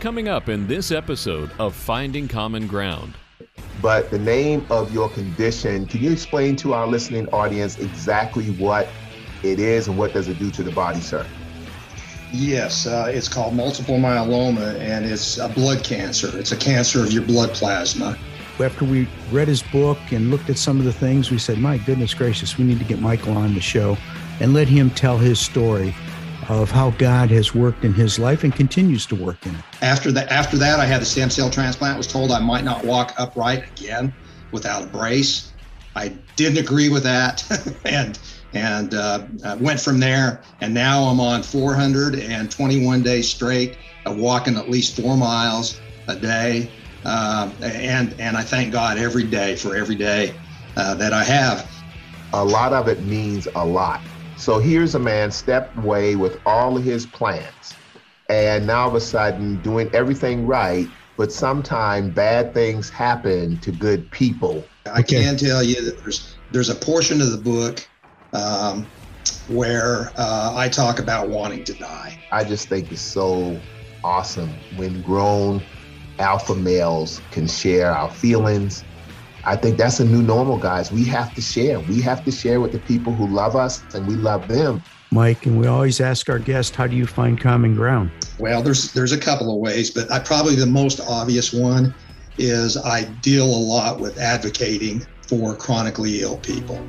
[0.00, 3.14] Coming up in this episode of Finding Common Ground.
[3.82, 8.86] But the name of your condition, can you explain to our listening audience exactly what
[9.42, 11.26] it is and what does it do to the body, sir?
[12.30, 16.30] Yes, uh, it's called multiple myeloma and it's a blood cancer.
[16.38, 18.16] It's a cancer of your blood plasma.
[18.60, 21.76] After we read his book and looked at some of the things, we said, my
[21.76, 23.96] goodness gracious, we need to get Michael on the show
[24.38, 25.92] and let him tell his story
[26.48, 29.64] of how God has worked in his life and continues to work in it.
[29.82, 31.96] After that, after that, I had a stem cell transplant.
[31.96, 34.12] Was told I might not walk upright again
[34.52, 35.52] without a brace.
[35.94, 37.44] I didn't agree with that,
[37.84, 38.18] and
[38.52, 39.26] and uh,
[39.60, 40.42] went from there.
[40.60, 43.76] And now I'm on 421 days straight
[44.06, 46.70] of walking at least four miles a day.
[47.04, 50.34] Uh, and and I thank God every day for every day
[50.76, 51.70] uh, that I have.
[52.32, 54.00] A lot of it means a lot.
[54.38, 57.74] So here's a man stepped away with all of his plans,
[58.28, 60.88] and now all of a sudden doing everything right.
[61.16, 64.68] But sometimes bad things happen to good people.
[64.86, 67.90] I can tell you that there's there's a portion of the book
[68.32, 68.86] um,
[69.48, 72.22] where uh, I talk about wanting to die.
[72.30, 73.60] I just think it's so
[74.04, 75.60] awesome when grown
[76.20, 78.84] alpha males can share our feelings.
[79.48, 80.92] I think that's a new normal, guys.
[80.92, 81.80] We have to share.
[81.80, 84.82] We have to share with the people who love us and we love them.
[85.10, 88.10] Mike, and we always ask our guests, how do you find common ground?
[88.38, 91.94] Well, there's there's a couple of ways, but I probably the most obvious one
[92.36, 96.86] is I deal a lot with advocating for chronically ill people.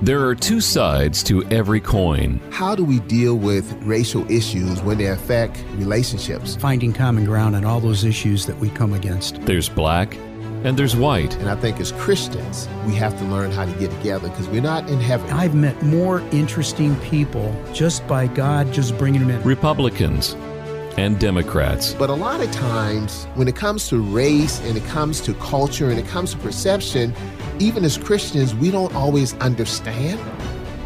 [0.00, 2.40] There are two sides to every coin.
[2.50, 6.54] How do we deal with racial issues when they affect relationships?
[6.54, 9.42] Finding common ground on all those issues that we come against.
[9.42, 10.16] There's black
[10.64, 11.34] and there's white.
[11.36, 14.60] And I think as Christians, we have to learn how to get together because we're
[14.60, 15.30] not in heaven.
[15.30, 19.42] I've met more interesting people just by God just bringing them in.
[19.42, 20.36] Republicans
[20.96, 21.94] and Democrats.
[21.94, 25.88] But a lot of times, when it comes to race and it comes to culture
[25.88, 27.14] and it comes to perception,
[27.58, 30.20] even as Christians, we don't always understand.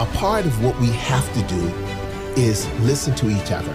[0.00, 1.60] A part of what we have to do
[2.34, 3.70] is listen to each other,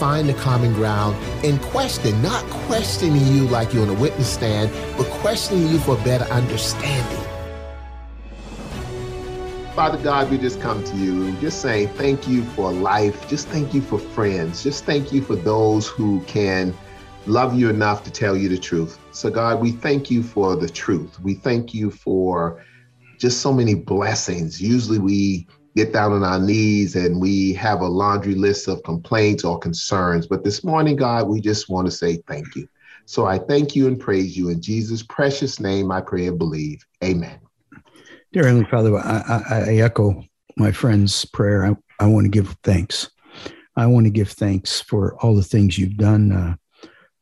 [0.00, 4.72] find the common ground, and question, not questioning you like you're on a witness stand,
[4.96, 7.24] but questioning you for better understanding.
[9.76, 13.28] Father God, we just come to you just saying thank you for life.
[13.28, 14.64] Just thank you for friends.
[14.64, 16.74] Just thank you for those who can
[17.26, 18.98] love you enough to tell you the truth.
[19.12, 21.20] So, God, we thank you for the truth.
[21.20, 22.64] We thank you for
[23.22, 24.60] just so many blessings.
[24.60, 25.46] Usually we
[25.76, 30.26] get down on our knees and we have a laundry list of complaints or concerns.
[30.26, 32.68] But this morning, God, we just want to say thank you.
[33.06, 34.48] So I thank you and praise you.
[34.48, 36.84] In Jesus' precious name, I pray and believe.
[37.02, 37.38] Amen.
[38.32, 40.24] Dear Heavenly Father, I, I, I echo
[40.56, 41.64] my friend's prayer.
[41.64, 43.08] I, I, want to give thanks.
[43.76, 46.56] I want to give thanks for all the things you've done uh,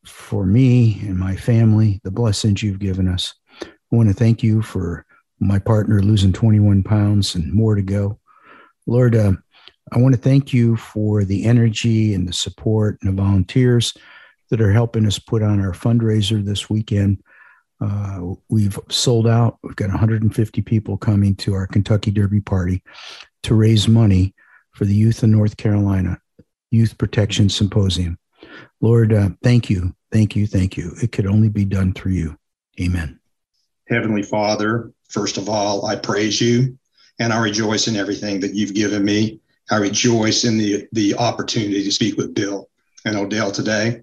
[0.06, 3.34] for me and my family, the blessings you've given us.
[3.62, 5.04] I want to thank you for
[5.40, 8.18] my partner losing 21 pounds and more to go.
[8.86, 9.32] Lord, uh,
[9.92, 13.94] I want to thank you for the energy and the support and the volunteers
[14.50, 17.22] that are helping us put on our fundraiser this weekend.
[17.80, 19.58] Uh, we've sold out.
[19.62, 22.82] We've got 150 people coming to our Kentucky Derby party
[23.44, 24.34] to raise money
[24.72, 26.18] for the youth in North Carolina
[26.70, 28.18] Youth Protection Symposium.
[28.80, 30.92] Lord, uh, thank you, thank you, thank you.
[31.02, 32.36] It could only be done through you.
[32.80, 33.18] Amen.
[33.88, 36.78] Heavenly Father, first of all, I praise you
[37.18, 39.40] and I rejoice in everything that you've given me.
[39.70, 42.68] I rejoice in the, the opportunity to speak with Bill
[43.04, 44.02] and Odell today.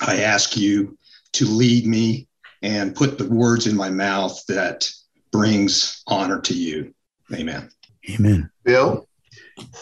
[0.00, 0.96] I ask you
[1.32, 2.28] to lead me
[2.62, 4.90] and put the words in my mouth that
[5.32, 6.94] brings honor to you.
[7.32, 7.70] Amen.
[8.10, 8.50] Amen.
[8.64, 9.06] Bill,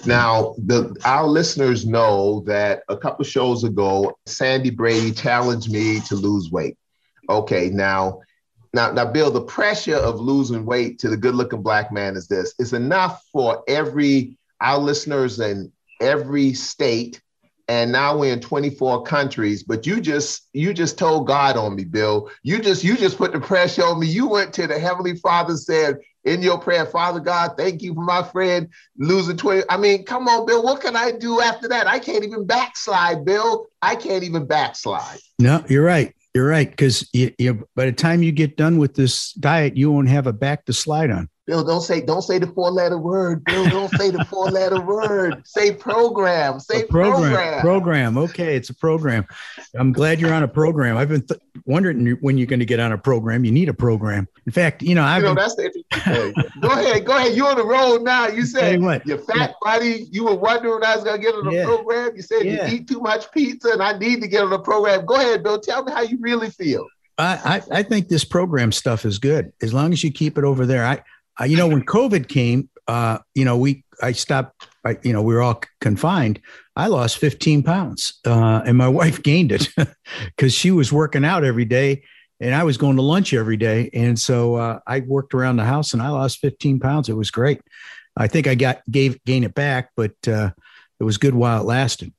[0.06, 6.14] now the our listeners know that a couple shows ago, Sandy Brady challenged me to
[6.14, 6.76] lose weight.
[7.28, 8.20] Okay, now
[8.74, 12.54] now, now, Bill, the pressure of losing weight to the good-looking black man is this:
[12.58, 17.22] it's enough for every our listeners in every state,
[17.68, 19.62] and now we're in 24 countries.
[19.62, 22.30] But you just you just told God on me, Bill.
[22.42, 24.08] You just you just put the pressure on me.
[24.08, 28.02] You went to the Heavenly Father, said, in your prayer, Father God, thank you for
[28.02, 29.62] my friend losing 20.
[29.68, 30.62] I mean, come on, Bill.
[30.62, 31.86] What can I do after that?
[31.86, 33.66] I can't even backslide, Bill.
[33.82, 35.20] I can't even backslide.
[35.38, 36.14] No, you're right.
[36.34, 36.68] You're right.
[36.68, 40.26] Because you, you, by the time you get done with this diet, you won't have
[40.26, 41.28] a back to slide on.
[41.46, 43.44] Bill, don't say don't say the four letter word.
[43.44, 45.46] Bill, don't say the four letter word.
[45.46, 46.58] Say program.
[46.58, 47.32] Say program.
[47.32, 47.60] program.
[47.60, 48.18] Program.
[48.18, 49.26] Okay, it's a program.
[49.74, 50.96] I'm glad you're on a program.
[50.96, 53.44] I've been th- wondering when you're going to get on a program.
[53.44, 54.26] You need a program.
[54.46, 56.50] In fact, you know, I've you know, been- that's the interesting thing.
[56.62, 57.34] go ahead, go ahead.
[57.34, 58.28] You're on the road now.
[58.28, 59.52] You said what, your fat yeah.
[59.60, 60.06] body.
[60.10, 61.64] You were wondering when I was going to get on a yeah.
[61.64, 62.16] program.
[62.16, 62.66] You said yeah.
[62.66, 65.04] you eat too much pizza, and I need to get on a program.
[65.04, 65.60] Go ahead, Bill.
[65.60, 66.86] Tell me how you really feel.
[67.18, 70.44] I, I, I think this program stuff is good as long as you keep it
[70.44, 70.84] over there.
[70.84, 71.02] I
[71.40, 74.68] uh, you know, when COVID came, uh, you know, we I stopped.
[74.84, 76.40] I, you know, we were all confined.
[76.76, 79.68] I lost 15 pounds, uh, and my wife gained it
[80.36, 82.02] because she was working out every day,
[82.40, 85.64] and I was going to lunch every day, and so uh, I worked around the
[85.64, 87.08] house, and I lost 15 pounds.
[87.08, 87.60] It was great.
[88.16, 90.50] I think I got gave gain it back, but uh,
[91.00, 92.12] it was good while it lasted.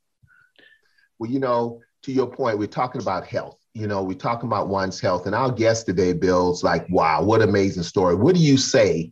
[1.19, 4.69] Well, you know, to your point, we're talking about health you know, we're talking about
[4.69, 5.25] one's health.
[5.25, 8.15] And our guest today, Bill's like, wow, what amazing story.
[8.15, 9.11] What do you say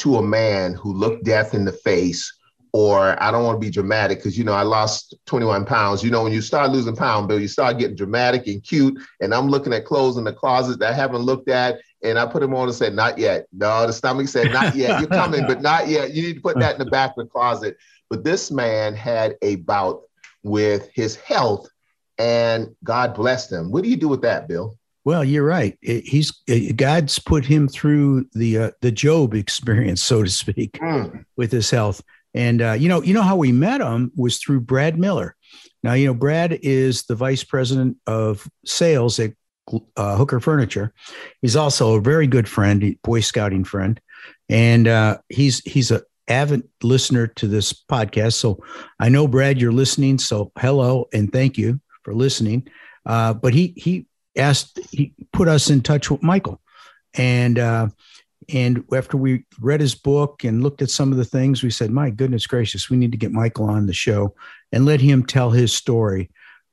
[0.00, 2.32] to a man who looked death in the face?
[2.74, 6.02] Or I don't want to be dramatic because, you know, I lost 21 pounds.
[6.02, 8.98] You know, when you start losing pound, Bill, you start getting dramatic and cute.
[9.20, 11.80] And I'm looking at clothes in the closet that I haven't looked at.
[12.02, 13.46] And I put them on and said, not yet.
[13.52, 15.00] No, the stomach said, not yet.
[15.00, 16.12] You're coming, but not yet.
[16.12, 17.76] You need to put that in the back of the closet.
[18.10, 20.02] But this man had a bout
[20.42, 21.68] with his health
[22.22, 23.72] and God blessed him.
[23.72, 24.78] What do you do with that, Bill?
[25.04, 25.76] Well, you're right.
[25.82, 26.30] He's
[26.76, 31.24] God's put him through the uh, the Job experience, so to speak, mm.
[31.36, 32.00] with his health.
[32.32, 35.34] And uh, you know, you know how we met him was through Brad Miller.
[35.82, 39.32] Now, you know, Brad is the vice president of sales at
[39.96, 40.94] uh, Hooker Furniture.
[41.40, 44.00] He's also a very good friend, Boy Scouting friend,
[44.48, 48.34] and uh, he's he's a avid listener to this podcast.
[48.34, 48.62] So
[49.00, 50.18] I know Brad, you're listening.
[50.18, 52.68] So hello and thank you for listening.
[53.04, 54.06] Uh, but he he
[54.36, 56.60] asked he put us in touch with Michael,
[57.14, 57.88] and uh,
[58.52, 61.90] and after we read his book and looked at some of the things, we said,
[61.90, 64.34] "My goodness gracious, we need to get Michael on the show
[64.70, 66.30] and let him tell his story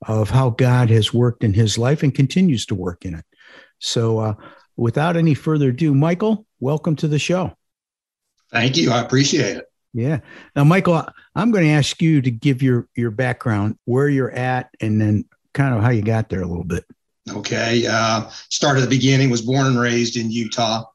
[0.08, 3.26] of how God has worked in his life and continues to work in it."
[3.80, 4.34] So, uh,
[4.76, 7.56] without any further ado, Michael, welcome to the show.
[8.52, 8.92] Thank you.
[8.92, 9.66] I appreciate it.
[9.94, 10.20] Yeah.
[10.56, 11.06] Now, Michael,
[11.36, 15.26] I'm going to ask you to give your your background, where you're at, and then
[15.54, 16.86] kind of how you got there a little bit.
[17.30, 17.86] Okay.
[17.90, 19.30] Uh, start at the beginning.
[19.30, 20.86] Was born and raised in Utah.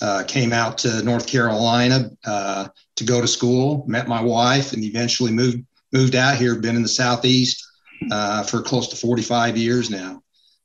[0.00, 3.84] Uh, came out to North Carolina uh, to go to school.
[3.86, 6.54] Met my wife, and eventually moved moved out here.
[6.54, 7.64] Been in the southeast
[8.10, 10.22] uh, for close to 45 years now.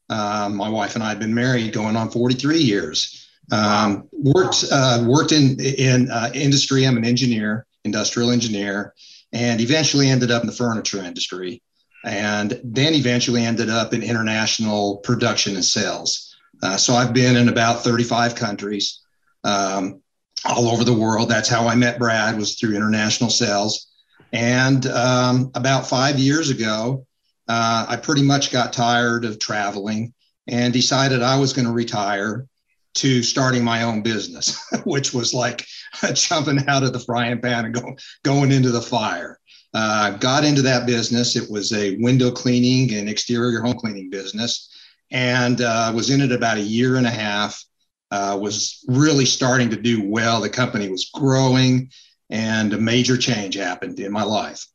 [0.09, 3.27] Uh, my wife and I have been married going on 43 years.
[3.51, 6.87] Um, worked uh, worked in in industry.
[6.87, 8.93] I'm an engineer industrial engineer,
[9.31, 11.61] and eventually ended up in the furniture industry.
[12.05, 16.35] And then eventually ended up in international production and sales.
[16.61, 19.01] Uh, so I've been in about 35 countries
[19.43, 20.01] um,
[20.45, 21.29] all over the world.
[21.29, 23.87] That's how I met Brad was through international sales.
[24.33, 27.05] And um, about five years ago,
[27.47, 30.13] uh, I pretty much got tired of traveling
[30.47, 32.47] and decided I was going to retire
[32.95, 35.65] to starting my own business, which was like
[36.13, 39.39] jumping out of the frying pan and go, going into the fire.
[39.73, 41.35] Uh, got into that business.
[41.35, 44.69] It was a window cleaning and exterior home cleaning business,
[45.09, 47.63] and uh, was in it about a year and a half.
[48.11, 50.39] Uh, was really starting to do well.
[50.39, 51.89] The company was growing,
[52.29, 54.67] and a major change happened in my life.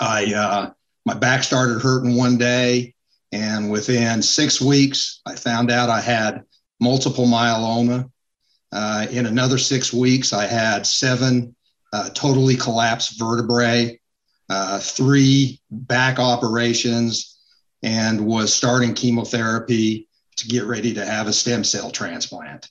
[0.00, 0.70] I uh,
[1.04, 2.94] my back started hurting one day,
[3.32, 6.44] and within six weeks, I found out I had
[6.82, 8.10] multiple myeloma.
[8.72, 11.54] Uh, in another six weeks, I had seven
[11.92, 14.00] uh, totally collapsed vertebrae,
[14.48, 17.38] uh, three back operations,
[17.82, 22.68] and was starting chemotherapy to get ready to have a stem cell transplant.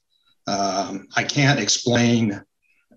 [0.47, 2.43] Um, I can't explain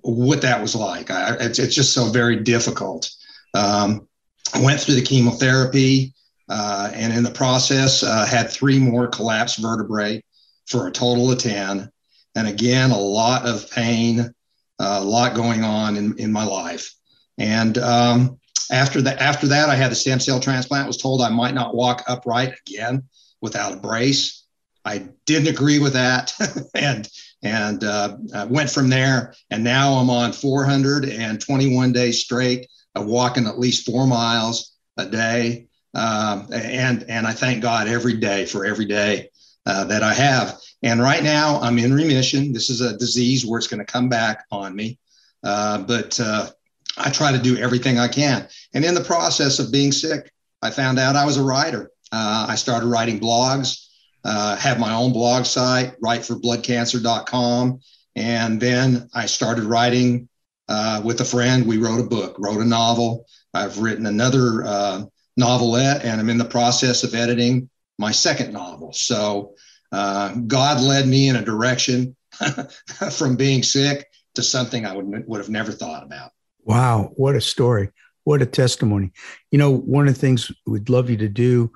[0.00, 1.10] what that was like.
[1.10, 3.10] I, it's, it's, just so very difficult.
[3.54, 4.08] Um,
[4.54, 6.14] I went through the chemotherapy,
[6.48, 10.22] uh, and in the process, uh, had three more collapsed vertebrae
[10.66, 11.90] for a total of 10.
[12.34, 14.32] And again, a lot of pain,
[14.78, 16.92] a lot going on in, in my life.
[17.38, 18.38] And um,
[18.70, 20.86] after that, after that, I had a stem cell transplant.
[20.86, 23.04] Was told I might not walk upright again
[23.40, 24.44] without a brace.
[24.84, 26.34] I didn't agree with that,
[26.74, 27.08] and
[27.42, 28.16] and uh,
[28.48, 29.34] went from there.
[29.50, 35.66] And now I'm on 421 days straight of walking at least four miles a day.
[35.94, 39.30] Um, and and I thank God every day for every day
[39.66, 40.58] uh, that I have.
[40.82, 42.52] And right now, I'm in remission.
[42.52, 44.98] This is a disease where it's going to come back on me.
[45.42, 46.50] Uh, but uh,
[46.98, 48.48] I try to do everything I can.
[48.74, 51.90] And in the process of being sick, I found out I was a writer.
[52.12, 53.86] Uh, I started writing blogs,
[54.24, 57.80] have my own blog site, writeforbloodcancer.com.
[58.16, 60.28] And then I started writing
[60.68, 61.66] uh, with a friend.
[61.66, 63.26] We wrote a book, wrote a novel.
[63.52, 65.02] I've written another uh,
[65.36, 68.92] novelette, and I'm in the process of editing my second novel.
[68.92, 69.54] So
[69.92, 72.16] uh, God led me in a direction
[73.12, 76.32] from being sick to something I would, would have never thought about.
[76.64, 77.90] Wow, what a story.
[78.24, 79.12] What a testimony.
[79.50, 81.70] You know, one of the things we'd love you to do,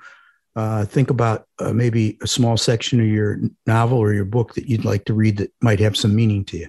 [0.57, 4.67] uh, think about uh, maybe a small section of your novel or your book that
[4.67, 6.69] you'd like to read that might have some meaning to you.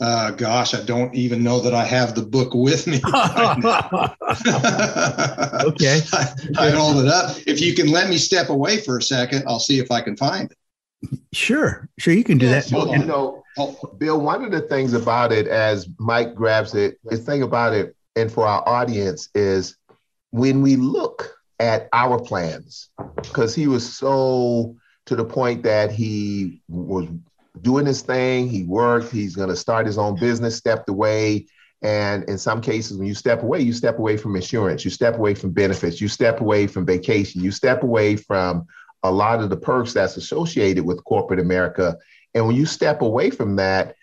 [0.00, 3.00] Uh, gosh, I don't even know that I have the book with me.
[3.12, 4.14] Right
[5.64, 6.00] okay.
[6.12, 7.36] I, I, hold it up.
[7.46, 10.16] If you can let me step away for a second, I'll see if I can
[10.16, 11.18] find it.
[11.32, 11.88] Sure.
[11.98, 12.70] Sure, you can do that.
[12.72, 13.42] Well, you know,
[13.98, 17.94] Bill, one of the things about it as Mike grabs it, the thing about it,
[18.16, 19.76] and for our audience, is
[20.30, 26.62] when we look at our plans, because he was so to the point that he
[26.68, 27.08] was
[27.60, 28.48] doing his thing.
[28.48, 29.12] He worked.
[29.12, 31.46] He's going to start his own business, stepped away.
[31.82, 35.16] And in some cases, when you step away, you step away from insurance, you step
[35.16, 38.66] away from benefits, you step away from vacation, you step away from
[39.02, 41.98] a lot of the perks that's associated with corporate America.
[42.34, 43.96] And when you step away from that,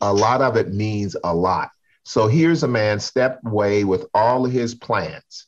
[0.00, 1.70] a lot of it means a lot.
[2.04, 5.46] So here's a man stepped away with all of his plans.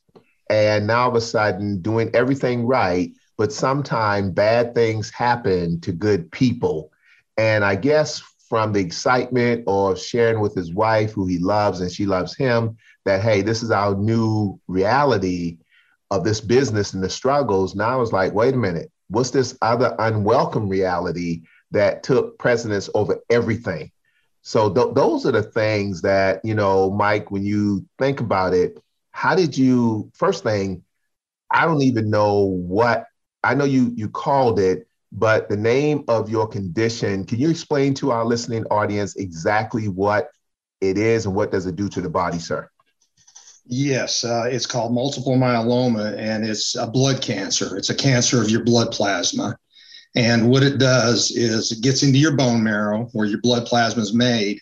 [0.50, 5.92] And now all of a sudden doing everything right, but sometimes bad things happen to
[5.92, 6.90] good people
[7.37, 11.90] and I guess from the excitement of sharing with his wife, who he loves and
[11.90, 15.59] she loves him, that, hey, this is our new reality
[16.11, 17.75] of this business and the struggles.
[17.75, 22.88] Now I was like, wait a minute, what's this other unwelcome reality that took precedence
[22.95, 23.90] over everything?
[24.43, 28.81] So th- those are the things that, you know, Mike, when you think about it,
[29.11, 30.85] how did you, first thing,
[31.50, 33.07] I don't even know what,
[33.43, 34.86] I know you you called it
[35.16, 40.28] but the name of your condition, can you explain to our listening audience exactly what
[40.82, 42.68] it is and what does it do to the body, sir?
[43.64, 47.76] Yes, uh, it's called multiple myeloma and it's a blood cancer.
[47.76, 49.56] It's a cancer of your blood plasma.
[50.14, 54.02] And what it does is it gets into your bone marrow where your blood plasma
[54.02, 54.61] is made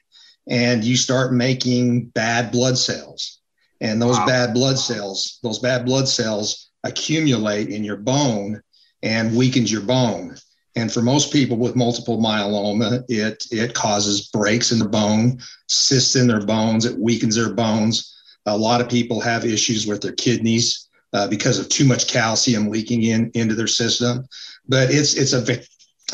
[0.49, 3.40] and you start making bad blood cells.
[3.80, 4.26] And those wow.
[4.26, 8.62] bad blood cells, those bad blood cells accumulate in your bone
[9.02, 10.37] and weakens your bone.
[10.76, 15.38] And for most people with multiple myeloma, it it causes breaks in the bone,
[15.69, 18.12] cysts in their bones, it weakens their bones.
[18.47, 22.69] A lot of people have issues with their kidneys uh, because of too much calcium
[22.69, 24.26] leaking in into their system.
[24.66, 25.62] But it's it's a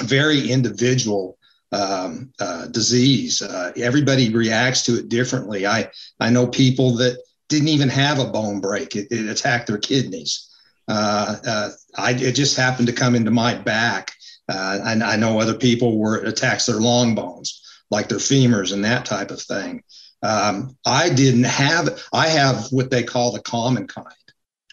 [0.05, 1.39] very individual
[1.73, 3.43] um, uh, disease.
[3.43, 5.67] Uh, everybody reacts to it differently.
[5.67, 5.91] I
[6.21, 10.49] I know people that didn't even have a bone break; it, it attacked their kidneys.
[10.89, 14.13] Uh, uh, I, it just happened to come into my back.
[14.51, 18.73] Uh, and I know other people where it attacks their long bones, like their femurs
[18.73, 19.85] and that type of thing.
[20.23, 24.07] Um, I didn't have, I have what they call the common kind,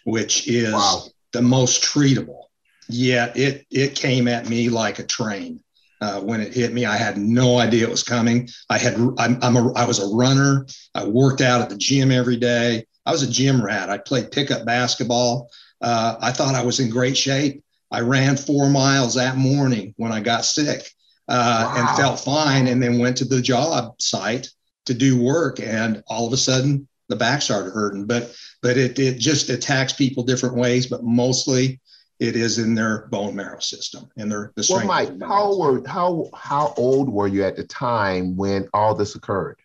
[0.03, 1.03] which is wow.
[1.31, 2.45] the most treatable.
[2.89, 5.61] Yet it, it came at me like a train.
[5.99, 6.85] Uh, when it hit me.
[6.85, 8.49] I had no idea it was coming.
[8.69, 10.67] I had I'm, I'm a I was a runner.
[10.93, 12.85] I worked out at the gym every day.
[13.03, 13.89] I was a gym rat.
[13.89, 15.49] I played pickup basketball.
[15.81, 17.63] Uh, I thought I was in great shape.
[17.91, 20.91] I ran four miles that morning when I got sick
[21.27, 21.79] uh, wow.
[21.79, 24.49] and felt fine, and then went to the job site
[24.85, 28.05] to do work, and all of a sudden the back started hurting.
[28.05, 31.79] But but it it just attacks people different ways, but mostly
[32.19, 34.87] it is in their bone marrow system and their the strength.
[34.87, 39.15] Well, Mike, how were how how old were you at the time when all this
[39.15, 39.59] occurred?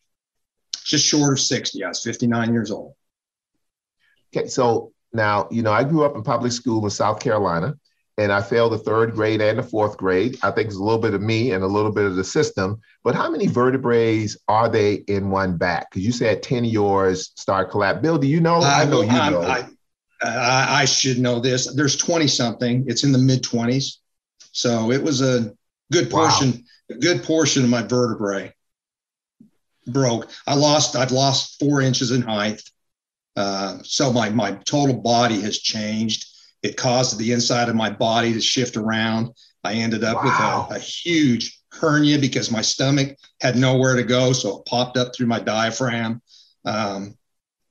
[0.84, 1.82] Just short of sixty.
[1.82, 2.94] I was fifty nine years old.
[4.34, 7.76] Okay, so now, you know, I grew up in public school in South Carolina
[8.18, 10.38] and I failed the third grade and the fourth grade.
[10.42, 12.80] I think it's a little bit of me and a little bit of the system.
[13.02, 15.90] But how many vertebrae are they in one back?
[15.90, 18.00] Because you said 10 of yours start collapse.
[18.00, 18.56] Bill, do you know?
[18.56, 19.42] I, I know you I'm, know.
[19.42, 19.66] I,
[20.82, 21.72] I, should know this.
[21.74, 22.84] There's 20 something.
[22.86, 23.96] It's in the mid 20s.
[24.52, 25.52] So it was a
[25.90, 26.58] good portion, wow.
[26.90, 28.52] a good portion of my vertebrae
[29.86, 30.28] broke.
[30.46, 32.62] I lost, I've lost four inches in height.
[33.34, 36.26] Uh, so my, my total body has changed.
[36.62, 39.30] It caused the inside of my body to shift around.
[39.64, 40.66] I ended up wow.
[40.68, 44.32] with a, a, huge hernia because my stomach had nowhere to go.
[44.32, 46.20] So it popped up through my diaphragm.
[46.64, 47.16] Um,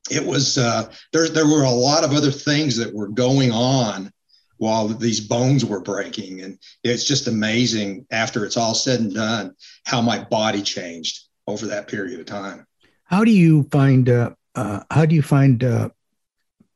[0.09, 4.11] it was, uh, there, there were a lot of other things that were going on
[4.57, 6.41] while these bones were breaking.
[6.41, 9.55] And it's just amazing after it's all said and done
[9.85, 12.65] how my body changed over that period of time.
[13.05, 15.89] How do you find, uh, uh, how do you find, uh,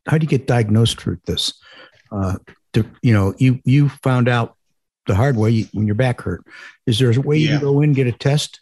[0.08, 1.54] how do you get diagnosed with this?
[2.12, 2.38] Uh,
[2.74, 4.56] to, you know, you, you found out
[5.08, 6.44] the hard way when your back hurt.
[6.86, 7.54] Is there a way yeah.
[7.54, 8.60] you can go in and get a test?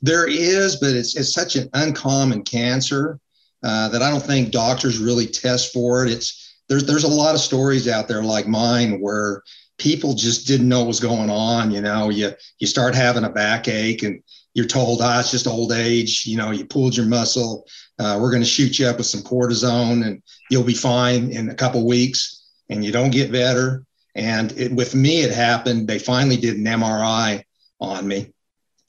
[0.00, 3.18] There is, but it's, it's such an uncommon cancer
[3.62, 6.12] uh, that I don't think doctors really test for it.
[6.12, 9.42] It's there's there's a lot of stories out there like mine where
[9.78, 11.70] people just didn't know what was going on.
[11.70, 14.22] You know, you you start having a backache and
[14.56, 16.24] you're told, ah, it's just old age.
[16.24, 17.66] You know, you pulled your muscle.
[17.98, 21.50] Uh, we're going to shoot you up with some cortisone and you'll be fine in
[21.50, 22.42] a couple weeks.
[22.70, 23.84] And you don't get better.
[24.14, 25.86] And it, with me, it happened.
[25.86, 27.44] They finally did an MRI
[27.78, 28.32] on me,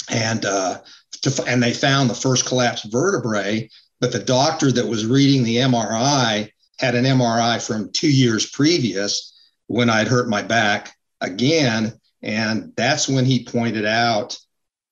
[0.10, 0.80] and uh,
[1.24, 3.70] to, and they found the first collapsed vertebrae.
[4.00, 9.38] But the doctor that was reading the MRI had an MRI from two years previous
[9.68, 12.00] when I'd hurt my back again.
[12.24, 14.40] And that's when he pointed out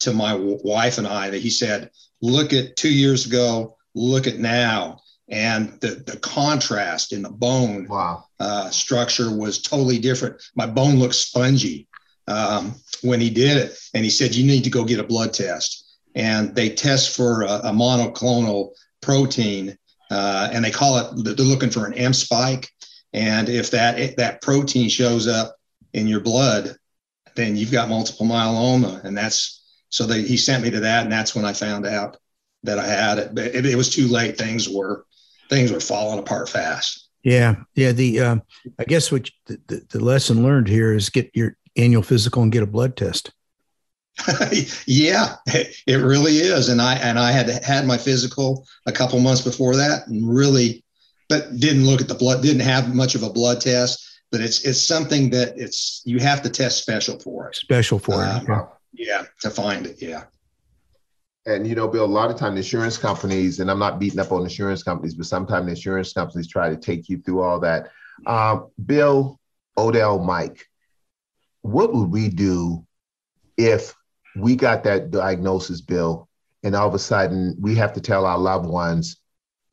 [0.06, 4.40] to my wife and I that he said, Look at two years ago, look at
[4.40, 5.02] now.
[5.28, 8.26] And the, the contrast in the bone wow.
[8.40, 10.42] uh, structure was totally different.
[10.56, 11.88] My bone looked spongy
[12.28, 13.78] um, when he did it.
[13.94, 15.84] And he said, You need to go get a blood test.
[16.16, 18.72] And they test for a, a monoclonal
[19.02, 19.78] protein
[20.12, 21.24] uh, and they call it.
[21.24, 22.70] They're looking for an M spike,
[23.14, 25.56] and if that that protein shows up
[25.94, 26.76] in your blood,
[27.36, 31.12] then you've got multiple myeloma, and that's so they, he sent me to that, and
[31.12, 32.18] that's when I found out
[32.63, 33.36] that I had it.
[33.36, 34.38] But it, it was too late.
[34.38, 35.06] Things were
[35.50, 37.08] things were falling apart fast.
[37.24, 37.92] Yeah, yeah.
[37.92, 38.42] The um,
[38.80, 42.51] I guess what the, the, the lesson learned here is get your annual physical and
[42.51, 43.32] get a blood test.
[44.86, 46.70] yeah, it really is.
[46.70, 50.84] And I and I had had my physical a couple months before that, and really,
[51.27, 52.42] but didn't look at the blood.
[52.42, 54.04] Didn't have much of a blood test.
[54.32, 57.56] But it's it's something that it's you have to test special for it.
[57.56, 58.27] Special for it.
[58.27, 58.54] Um, okay.
[58.54, 58.65] Yeah,
[59.42, 60.02] to find it.
[60.02, 60.24] Yeah.
[61.46, 64.32] And you know, Bill, a lot of times insurance companies, and I'm not beating up
[64.32, 67.90] on insurance companies, but sometimes insurance companies try to take you through all that.
[68.25, 69.40] Um, Bill,
[69.78, 70.66] Odell, Mike,
[71.62, 72.86] what would we do
[73.58, 73.94] if
[74.36, 76.27] we got that diagnosis, Bill,
[76.64, 79.18] and all of a sudden we have to tell our loved ones,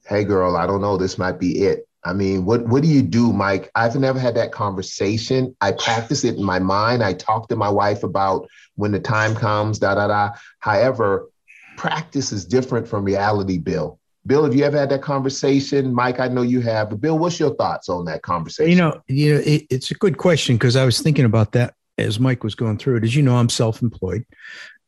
[0.06, 3.02] "Hey, girl, I don't know, this might be it." I mean, what what do you
[3.02, 3.70] do, Mike?
[3.74, 5.56] I've never had that conversation.
[5.60, 7.02] I practice it in my mind.
[7.02, 10.30] I talk to my wife about when the time comes, da da da.
[10.58, 11.28] However,
[11.76, 14.00] practice is different from reality, Bill.
[14.26, 15.92] Bill, have you ever had that conversation?
[15.92, 18.70] Mike, I know you have, but Bill, what's your thoughts on that conversation?
[18.70, 21.74] You know, you know, it, it's a good question because I was thinking about that
[21.98, 23.04] as Mike was going through it.
[23.04, 24.24] As you know, I'm self-employed.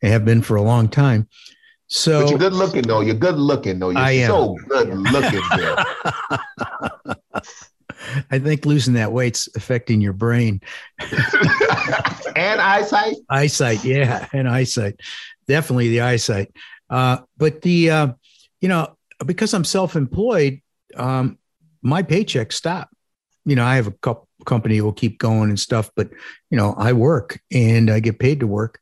[0.03, 1.27] I have been for a long time.
[1.87, 3.01] So but you're good looking though.
[3.01, 3.89] You're good looking though.
[3.91, 4.27] You're I am.
[4.27, 5.77] so good looking, Bill.
[8.31, 10.61] I think losing that weight's affecting your brain
[12.35, 13.15] and eyesight.
[13.29, 14.99] Eyesight, yeah, and eyesight,
[15.47, 16.51] definitely the eyesight.
[16.89, 18.07] Uh, but the uh,
[18.61, 18.95] you know
[19.25, 20.61] because I'm self-employed,
[20.95, 21.37] um,
[21.81, 22.89] my paycheck stop.
[23.45, 25.91] You know, I have a couple company will keep going and stuff.
[25.95, 26.09] But
[26.49, 28.79] you know, I work and I get paid to work.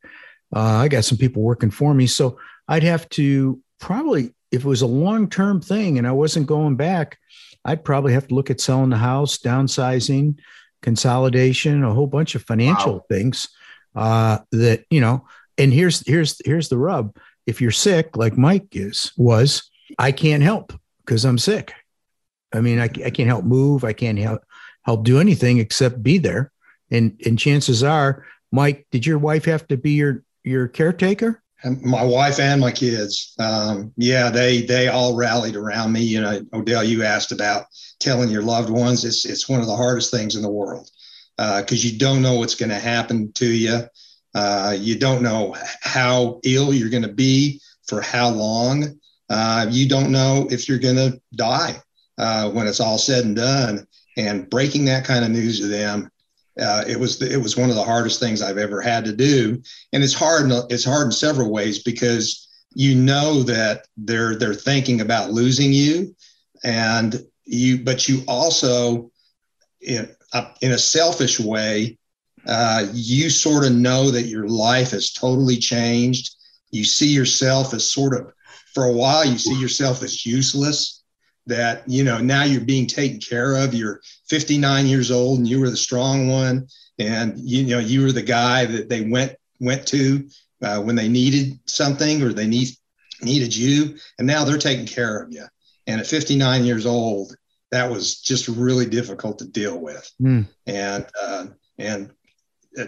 [0.54, 4.68] Uh, I got some people working for me, so I'd have to probably, if it
[4.68, 7.18] was a long term thing and I wasn't going back,
[7.64, 10.38] I'd probably have to look at selling the house, downsizing,
[10.82, 13.04] consolidation, a whole bunch of financial wow.
[13.08, 13.48] things.
[13.94, 15.24] Uh, that you know,
[15.56, 20.42] and here's here's here's the rub: if you're sick, like Mike is was, I can't
[20.42, 20.72] help
[21.04, 21.72] because I'm sick.
[22.52, 23.84] I mean, I, I can't help move.
[23.84, 24.42] I can't help
[24.82, 26.52] help do anything except be there.
[26.90, 31.42] And and chances are, Mike, did your wife have to be your your caretaker?
[31.64, 33.34] My wife and my kids.
[33.38, 36.02] Um, yeah, they they all rallied around me.
[36.02, 37.66] You know, Odell, you asked about
[38.00, 39.04] telling your loved ones.
[39.04, 40.90] It's it's one of the hardest things in the world
[41.36, 43.80] because uh, you don't know what's going to happen to you.
[44.34, 48.98] Uh, you don't know how ill you're going to be for how long.
[49.30, 51.80] Uh, you don't know if you're going to die
[52.18, 56.10] uh, when it's all said and done and breaking that kind of news to them
[56.60, 59.60] uh, it was it was one of the hardest things I've ever had to do,
[59.92, 60.50] and it's hard.
[60.70, 66.14] It's hard in several ways because you know that they're they're thinking about losing you,
[66.62, 69.10] and you but you also
[69.80, 71.98] in, uh, in a selfish way,
[72.46, 76.36] uh, you sort of know that your life has totally changed.
[76.70, 78.32] You see yourself as sort of
[78.74, 81.02] for a while you see yourself as useless
[81.46, 84.00] that you know now you're being taken care of you're
[84.34, 86.66] 59 years old and you were the strong one
[86.98, 90.28] and you know you were the guy that they went went to
[90.62, 92.68] uh, when they needed something or they need
[93.22, 95.44] needed you and now they're taking care of you
[95.86, 97.36] and at 59 years old
[97.74, 100.08] that was just really difficult to deal with.
[100.22, 100.46] Mm.
[100.66, 102.10] And uh, and
[102.78, 102.84] uh,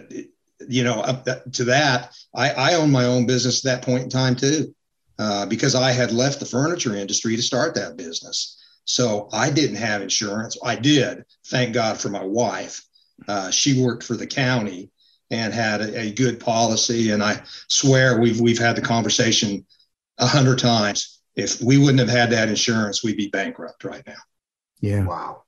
[0.69, 4.11] you know, up to that, I, I owned my own business at that point in
[4.11, 4.73] time too,
[5.19, 8.63] uh, because I had left the furniture industry to start that business.
[8.87, 10.57] So I didn't have insurance.
[10.65, 12.83] I did, thank God for my wife.
[13.27, 14.91] Uh, she worked for the county
[15.31, 17.11] and had a, a, good policy.
[17.11, 19.67] And I swear we've we've had the conversation
[20.19, 21.21] a hundred times.
[21.35, 24.15] If we wouldn't have had that insurance, we'd be bankrupt right now.
[24.81, 25.05] Yeah.
[25.05, 25.43] Wow.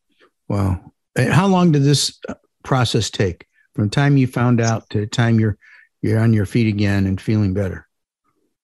[0.49, 0.93] Wow.
[1.17, 5.07] How long did this uh, process take from the time you found out to the
[5.07, 5.57] time you're
[6.03, 7.87] you're on your feet again and feeling better?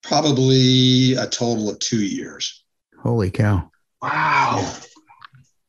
[0.03, 2.65] Probably a total of two years.
[3.03, 3.71] Holy cow!
[4.05, 4.71] Wow.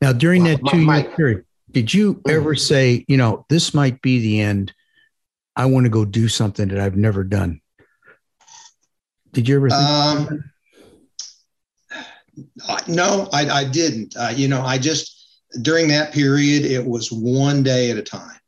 [0.02, 0.48] Now, during wow.
[0.50, 2.30] that two year period, did you mm.
[2.30, 4.74] ever say, you know, this might be the end?
[5.56, 7.62] I want to go do something that I've never done.
[9.32, 9.72] Did you ever?
[9.72, 10.44] Um,
[12.88, 14.14] no, I, I didn't.
[14.16, 18.38] Uh, you know, I just during that period, it was one day at a time.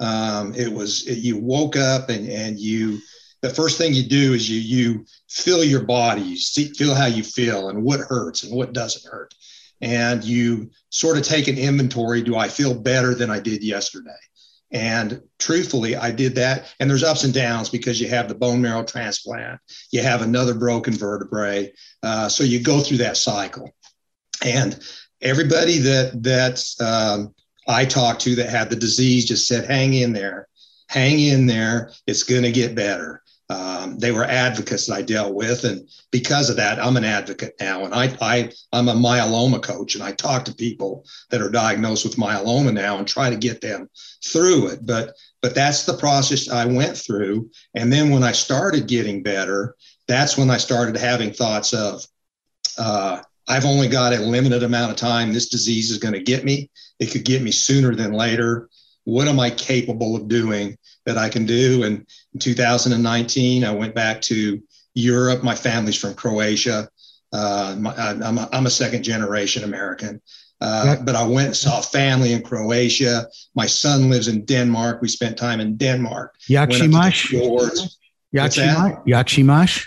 [0.00, 2.98] Um, it was it, you woke up and and you
[3.44, 7.04] the first thing you do is you you feel your body, you see, feel how
[7.04, 9.34] you feel and what hurts and what doesn't hurt,
[9.82, 12.22] and you sort of take an inventory.
[12.22, 14.16] Do I feel better than I did yesterday?
[14.70, 16.74] And truthfully, I did that.
[16.80, 20.54] And there's ups and downs because you have the bone marrow transplant, you have another
[20.54, 21.70] broken vertebrae,
[22.02, 23.74] uh, so you go through that cycle.
[24.42, 24.82] And
[25.20, 27.34] everybody that that um,
[27.68, 30.48] I talked to that had the disease just said, "Hang in there,
[30.88, 31.92] hang in there.
[32.06, 36.48] It's going to get better." Um, they were advocates that I dealt with, and because
[36.48, 37.84] of that, I'm an advocate now.
[37.84, 42.04] And I, I, I'm a myeloma coach, and I talk to people that are diagnosed
[42.04, 43.90] with myeloma now and try to get them
[44.24, 44.86] through it.
[44.86, 47.50] But, but that's the process I went through.
[47.74, 49.76] And then when I started getting better,
[50.08, 52.02] that's when I started having thoughts of,
[52.78, 55.34] uh, I've only got a limited amount of time.
[55.34, 56.70] This disease is going to get me.
[56.98, 58.70] It could get me sooner than later.
[59.04, 61.84] What am I capable of doing that I can do?
[61.84, 64.62] And in 2019, I went back to
[64.94, 65.42] Europe.
[65.42, 66.88] My family's from Croatia.
[67.32, 70.20] Uh, my, I'm, a, I'm a second generation American.
[70.60, 73.26] Uh, but I went and saw family in Croatia.
[73.54, 75.02] My son lives in Denmark.
[75.02, 76.36] We spent time in Denmark.
[76.48, 77.32] Yakšimaš?
[78.34, 79.04] Yakšimaš?
[79.06, 79.86] Yakšimaš?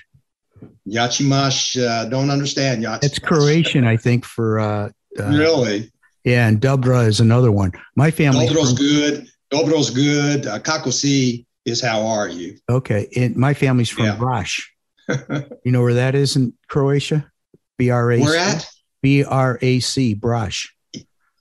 [0.88, 2.84] Yakšimaš, uh, don't understand.
[2.84, 3.04] Yakšimaš.
[3.04, 4.60] It's Croatian, I think, for.
[4.60, 5.92] Uh, uh, really?
[6.24, 7.72] Yeah, and Dobra is another one.
[7.96, 8.48] My family.
[8.48, 9.28] From, good.
[9.50, 10.46] Dobro's good.
[10.46, 12.58] Uh, Kakosi is how are you?
[12.70, 14.18] Okay, and my family's from yeah.
[14.18, 14.62] Brač.
[15.64, 17.32] you know where that is in Croatia?
[17.78, 18.20] B R A.
[18.20, 18.68] Where at?
[19.02, 20.16] B R A C.
[20.16, 20.68] Brač.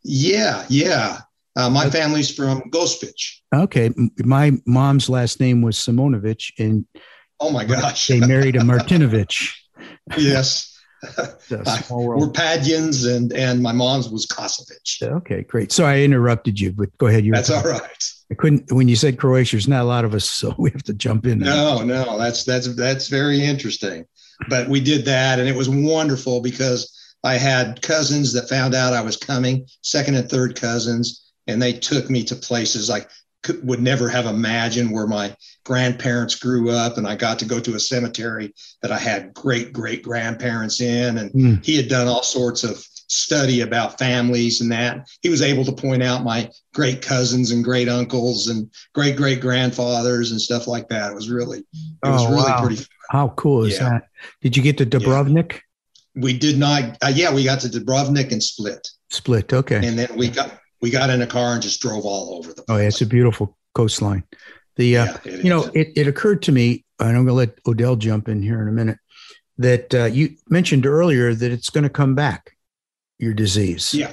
[0.02, 1.18] Yeah, yeah.
[1.56, 3.14] Uh, my family's from Gospic.
[3.54, 6.86] Okay, my mom's last name was Simonovic, and
[7.40, 9.52] oh my gosh, they married a Martinovic.
[10.18, 10.75] yes.
[11.50, 15.02] we're Padyans, and and my mom's was Kosovic.
[15.02, 15.70] Okay, great.
[15.70, 17.24] So I interrupted you, but go ahead.
[17.24, 18.04] You that's all right.
[18.30, 19.56] I couldn't when you said Croatia.
[19.56, 21.38] There's not a lot of us, so we have to jump in.
[21.38, 24.06] No, no, that's that's that's very interesting.
[24.48, 26.92] But we did that, and it was wonderful because
[27.24, 31.72] I had cousins that found out I was coming, second and third cousins, and they
[31.72, 33.08] took me to places like
[33.42, 36.98] could, would never have imagined where my grandparents grew up.
[36.98, 41.18] And I got to go to a cemetery that I had great great grandparents in.
[41.18, 41.64] And mm.
[41.64, 45.08] he had done all sorts of study about families and that.
[45.22, 49.40] He was able to point out my great cousins and great uncles and great great
[49.40, 51.12] grandfathers and stuff like that.
[51.12, 51.66] It was really, it
[52.02, 52.60] was oh, really wow.
[52.60, 52.76] pretty.
[52.76, 52.86] Fun.
[53.10, 53.90] How cool is yeah.
[53.90, 54.08] that?
[54.40, 55.52] Did you get to Dubrovnik?
[55.52, 55.60] Yeah.
[56.16, 56.96] We did not.
[57.02, 58.88] Uh, yeah, we got to Dubrovnik and Split.
[59.10, 59.52] Split.
[59.52, 59.86] Okay.
[59.86, 62.62] And then we got we got in a car and just drove all over the
[62.62, 62.66] place.
[62.68, 64.24] Oh, yeah, it's a beautiful coastline.
[64.76, 67.58] The uh, yeah, you know, it, it occurred to me, and I'm going to let
[67.66, 68.98] Odell jump in here in a minute,
[69.58, 72.56] that uh, you mentioned earlier that it's going to come back,
[73.18, 73.94] your disease.
[73.94, 74.10] Yeah.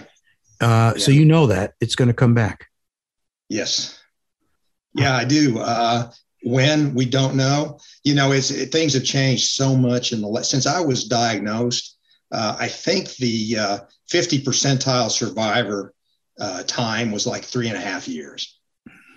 [0.61, 1.03] Uh, yeah.
[1.03, 2.67] So you know that it's going to come back.
[3.49, 3.99] Yes.
[4.95, 5.59] Yeah, I do.
[5.59, 6.11] Uh,
[6.43, 10.43] when we don't know, you know, it's it, things have changed so much in the
[10.43, 11.97] since I was diagnosed.
[12.31, 15.92] Uh, I think the uh, 50 percentile survivor
[16.39, 18.59] uh, time was like three and a half years.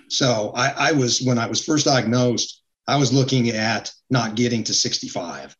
[0.08, 4.62] So I, I, was, when I was first diagnosed, I was looking at not getting
[4.64, 5.56] to 65.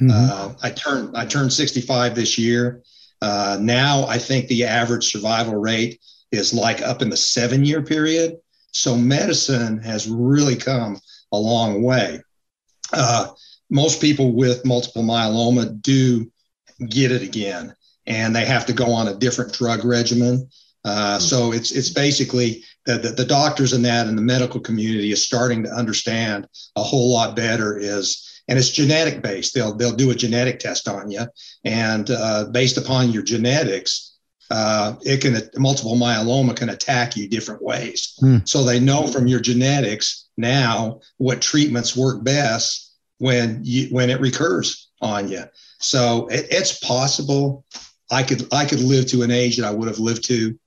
[0.00, 0.10] Mm-hmm.
[0.10, 2.82] Uh, I turned, I turned 65 this year.
[3.20, 7.82] Uh, now I think the average survival rate is like up in the seven year
[7.82, 8.36] period.
[8.72, 11.00] So medicine has really come
[11.32, 12.20] a long way.
[12.92, 13.28] Uh,
[13.70, 16.30] most people with multiple myeloma do
[16.88, 17.74] get it again,
[18.06, 20.48] and they have to go on a different drug regimen.
[20.88, 25.12] Uh, so it's it's basically the, the, the doctors in that and the medical community
[25.12, 29.52] is starting to understand a whole lot better is and it's genetic based.
[29.52, 31.26] They'll they'll do a genetic test on you,
[31.64, 34.16] and uh, based upon your genetics,
[34.50, 38.14] uh, it can multiple myeloma can attack you different ways.
[38.20, 38.38] Hmm.
[38.46, 44.20] So they know from your genetics now what treatments work best when you when it
[44.20, 45.44] recurs on you.
[45.80, 47.66] So it, it's possible
[48.10, 50.58] I could I could live to an age that I would have lived to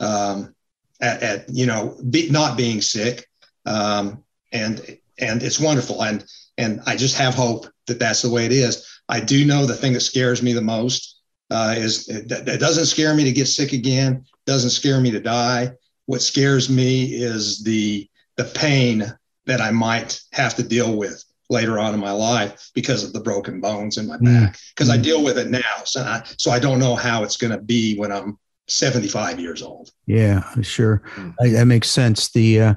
[0.00, 0.54] um,
[1.00, 3.26] at, at, you know be, not being sick,
[3.66, 6.24] um, and and it's wonderful and
[6.58, 8.86] and I just have hope that that's the way it is.
[9.08, 12.86] I do know the thing that scares me the most uh, is that, that doesn't
[12.86, 15.72] scare me to get sick again, doesn't scare me to die.
[16.06, 19.12] What scares me is the the pain
[19.46, 23.20] that I might have to deal with later on in my life because of the
[23.20, 24.24] broken bones in my mm.
[24.24, 24.58] back.
[24.74, 24.94] Because mm.
[24.94, 27.60] I deal with it now, so I, so I don't know how it's going to
[27.60, 28.38] be when I'm
[28.70, 29.90] 75 years old.
[30.06, 31.34] Yeah, sure, mm.
[31.40, 32.30] I, that makes sense.
[32.30, 32.74] The uh,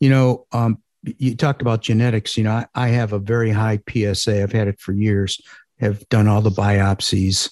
[0.00, 2.36] you know, um, you talked about genetics.
[2.36, 4.42] You know, I, I have a very high PSA.
[4.42, 5.40] I've had it for years.
[5.80, 7.50] Have done all the biopsies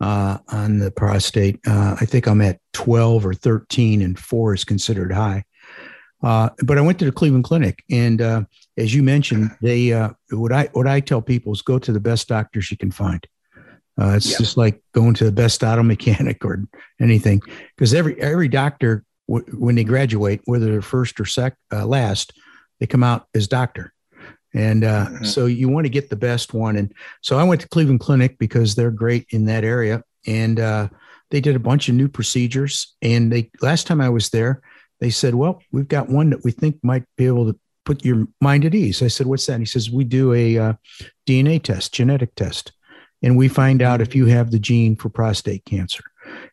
[0.00, 1.60] uh, on the prostate.
[1.66, 5.44] Uh, I think I'm at 12 or 13, and four is considered high.
[6.22, 8.42] Uh, but I went to the Cleveland Clinic, and uh,
[8.76, 12.00] as you mentioned, they uh, what I what I tell people is go to the
[12.00, 13.24] best doctors you can find.
[13.98, 16.62] Uh, it's just like going to the best auto mechanic or
[17.00, 17.40] anything,
[17.74, 22.32] because every every doctor w- when they graduate, whether they're first or sec last,
[22.78, 23.92] they come out as doctor.
[24.54, 25.24] And uh, mm-hmm.
[25.24, 26.76] so you want to get the best one.
[26.76, 30.02] And so I went to Cleveland Clinic because they're great in that area.
[30.26, 30.88] And uh,
[31.30, 32.96] they did a bunch of new procedures.
[33.02, 34.62] And they last time I was there,
[35.00, 38.26] they said, "Well, we've got one that we think might be able to put your
[38.40, 40.72] mind at ease." I said, "What's that?" And he says, "We do a uh,
[41.28, 42.72] DNA test, genetic test,
[43.22, 46.04] and we find out if you have the gene for prostate cancer.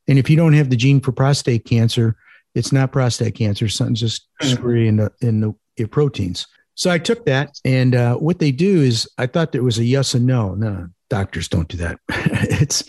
[0.07, 2.15] And if you don't have the gene for prostate cancer,
[2.55, 3.67] it's not prostate cancer.
[3.67, 8.39] Something's just screwy in the in the proteins." So I took that, and uh, what
[8.39, 10.55] they do is, I thought there was a yes and no.
[10.55, 11.99] No, doctors don't do that.
[12.09, 12.83] it's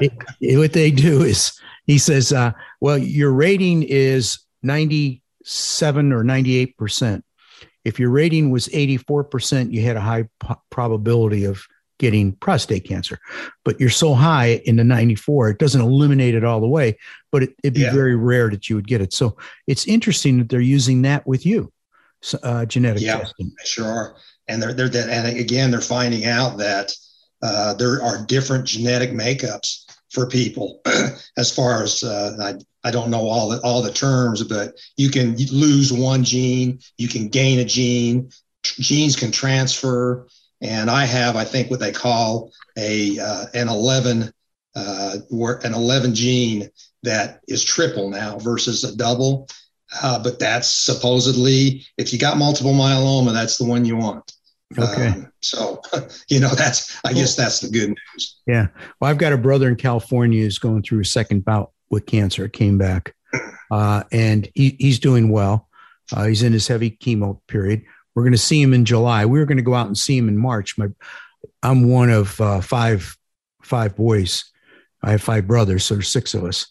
[0.00, 6.24] it, it, what they do is, he says, uh, "Well, your rating is ninety-seven or
[6.24, 7.24] ninety-eight percent.
[7.84, 10.28] If your rating was eighty-four percent, you had a high
[10.70, 11.64] probability of
[11.98, 13.18] getting prostate cancer.
[13.64, 16.96] But you're so high in the 94, it doesn't eliminate it all the way,
[17.30, 17.92] but it, would be yeah.
[17.92, 19.12] very rare that you would get it.
[19.12, 21.72] So it's interesting that they're using that with you
[22.42, 23.52] uh, genetic yeah, testing.
[23.64, 24.16] Sure are.
[24.48, 26.92] And they're, they're and again, they're finding out that
[27.42, 30.80] uh, there are different genetic makeups for people
[31.36, 35.10] as far as uh, I, I don't know all the all the terms, but you
[35.10, 38.30] can lose one gene, you can gain a gene,
[38.62, 40.26] genes can transfer,
[40.60, 44.32] and I have I think what they call a uh, an eleven
[44.74, 46.70] uh, an eleven gene
[47.02, 49.48] that is triple now versus a double.
[50.02, 54.32] Uh, but that's supposedly, if you got multiple myeloma, that's the one you want.
[54.76, 55.08] Okay.
[55.08, 55.80] Um, so,
[56.28, 58.40] you know, that's, I guess that's the good news.
[58.46, 58.66] Yeah.
[59.00, 62.44] Well, I've got a brother in California who's going through a second bout with cancer.
[62.44, 63.14] It came back
[63.70, 65.68] uh, and he, he's doing well.
[66.14, 67.82] Uh, he's in his heavy chemo period.
[68.18, 69.24] We're going to see him in July.
[69.26, 70.76] We were going to go out and see him in March.
[70.76, 70.88] My,
[71.62, 73.16] I'm one of uh, five,
[73.62, 74.44] five boys.
[75.04, 76.66] I have five brothers, so there's six of us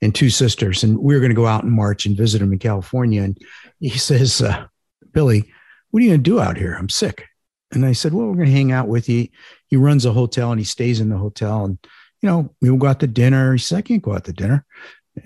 [0.00, 0.84] and two sisters.
[0.84, 3.20] And we were going to go out in March and visit him in California.
[3.20, 3.36] And
[3.80, 4.66] he says, uh,
[5.10, 5.52] Billy,
[5.90, 6.76] what are you going to do out here?
[6.78, 7.24] I'm sick.
[7.72, 9.26] And I said, well, we're going to hang out with you.
[9.66, 11.64] He runs a hotel and he stays in the hotel.
[11.64, 11.78] And,
[12.20, 13.54] you know, we will go out to dinner.
[13.54, 14.64] He said, I can't go out to dinner.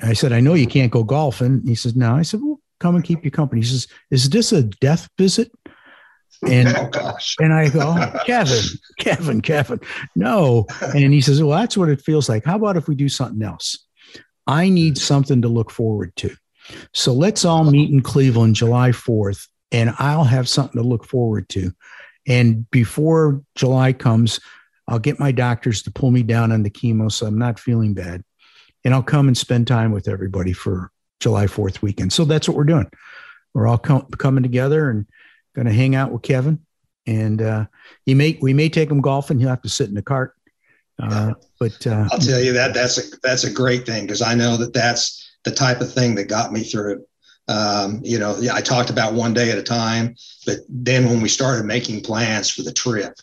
[0.02, 1.60] I said, I know you can't go golfing.
[1.66, 2.16] He says, no.
[2.16, 3.60] I said, well, come and keep you company.
[3.60, 5.50] He says, is this a death visit?
[6.46, 7.36] And oh, gosh.
[7.38, 8.64] and I go, oh, Kevin,
[8.98, 9.80] Kevin, Kevin,
[10.14, 10.66] no.
[10.80, 12.44] And he says, well, that's what it feels like.
[12.44, 13.86] How about if we do something else?
[14.46, 14.98] I need mm.
[14.98, 16.34] something to look forward to.
[16.92, 21.48] So let's all meet in Cleveland July 4th, and I'll have something to look forward
[21.50, 21.72] to.
[22.26, 24.40] And before July comes,
[24.88, 27.94] I'll get my doctors to pull me down on the chemo so I'm not feeling
[27.94, 28.22] bad.
[28.84, 32.12] And I'll come and spend time with everybody for July 4th weekend.
[32.12, 32.88] So that's what we're doing.
[33.54, 35.06] We're all com- coming together and
[35.56, 36.60] going to hang out with Kevin.
[37.08, 37.66] And uh,
[38.04, 39.40] he may we may take him golfing.
[39.40, 40.36] He'll have to sit in the cart
[41.02, 44.34] uh, but uh, I'll tell you that that's a that's a great thing because I
[44.34, 47.04] know that that's the type of thing that got me through.
[47.48, 50.16] Um, you know, yeah, I talked about one day at a time,
[50.46, 53.14] but then when we started making plans for the trip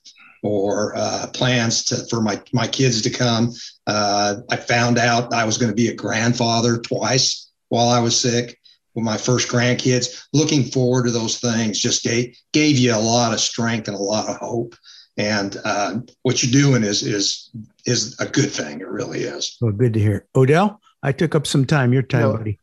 [0.43, 3.51] or uh, plans to for my my kids to come,
[3.87, 8.19] uh, I found out I was going to be a grandfather twice while I was
[8.19, 8.59] sick
[8.95, 10.25] with my first grandkids.
[10.33, 14.01] Looking forward to those things just gave gave you a lot of strength and a
[14.01, 14.75] lot of hope
[15.17, 17.49] and uh, what you're doing is is
[17.85, 18.81] is a good thing.
[18.81, 19.57] It really is.
[19.61, 20.25] Well, good to hear.
[20.35, 21.93] Odell, I took up some time.
[21.93, 22.59] Your time, no, buddy.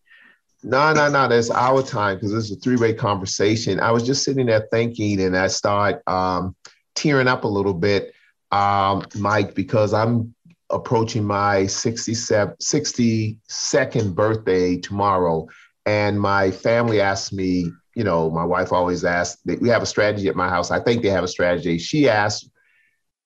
[0.63, 1.29] No, no, no.
[1.29, 3.81] That's our time because this is a three-way conversation.
[3.81, 6.57] I was just sitting there thinking, and I start um,
[6.95, 8.13] tearing up a little bit,
[8.51, 10.35] um, Mike, because I'm
[10.71, 15.49] approaching my 67, 62nd birthday tomorrow.
[15.87, 20.29] And my family asked me, you know, my wife always asks, we have a strategy
[20.29, 20.71] at my house.
[20.71, 21.79] I think they have a strategy.
[21.79, 22.49] She asked,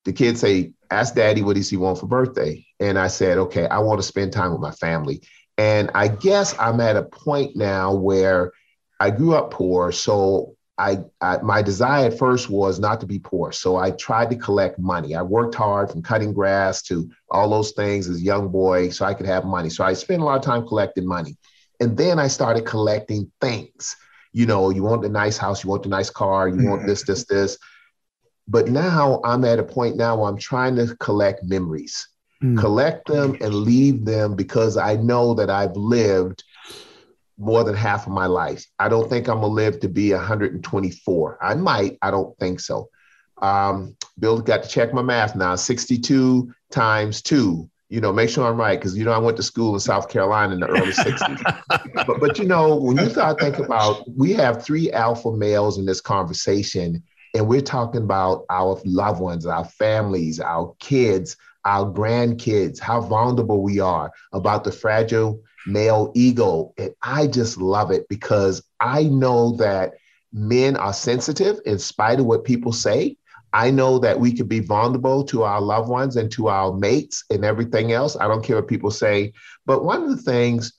[0.04, 2.64] the kids say, ask daddy what does he want for birthday?
[2.80, 5.22] And I said, okay, I want to spend time with my family.
[5.58, 8.52] And I guess I'm at a point now where
[9.00, 9.92] I grew up poor.
[9.92, 13.52] So I, I, my desire at first was not to be poor.
[13.52, 15.14] So I tried to collect money.
[15.14, 19.04] I worked hard from cutting grass to all those things as a young boy so
[19.04, 19.70] I could have money.
[19.70, 21.36] So I spent a lot of time collecting money.
[21.80, 23.96] And then I started collecting things.
[24.32, 27.04] You know, you want the nice house, you want the nice car, you want this,
[27.04, 27.56] this, this.
[28.48, 32.08] But now I'm at a point now where I'm trying to collect memories,
[32.42, 32.58] mm.
[32.58, 36.42] collect them and leave them because I know that I've lived
[37.38, 38.66] more than half of my life.
[38.78, 41.38] I don't think I'm gonna live to be 124.
[41.40, 42.88] I might, I don't think so.
[43.40, 45.56] Um, Bill got to check my math now.
[45.56, 47.68] 62 times two.
[47.94, 50.08] You know, make sure I'm right because you know I went to school in South
[50.08, 51.64] Carolina in the early 60s.
[52.06, 55.86] but but you know, when you start thinking about we have three alpha males in
[55.86, 57.04] this conversation,
[57.34, 63.62] and we're talking about our loved ones, our families, our kids, our grandkids, how vulnerable
[63.62, 66.74] we are about the fragile male ego.
[66.76, 69.94] And I just love it because I know that
[70.32, 73.16] men are sensitive in spite of what people say.
[73.54, 77.24] I know that we could be vulnerable to our loved ones and to our mates
[77.30, 78.16] and everything else.
[78.16, 79.32] I don't care what people say.
[79.64, 80.72] But one of the things,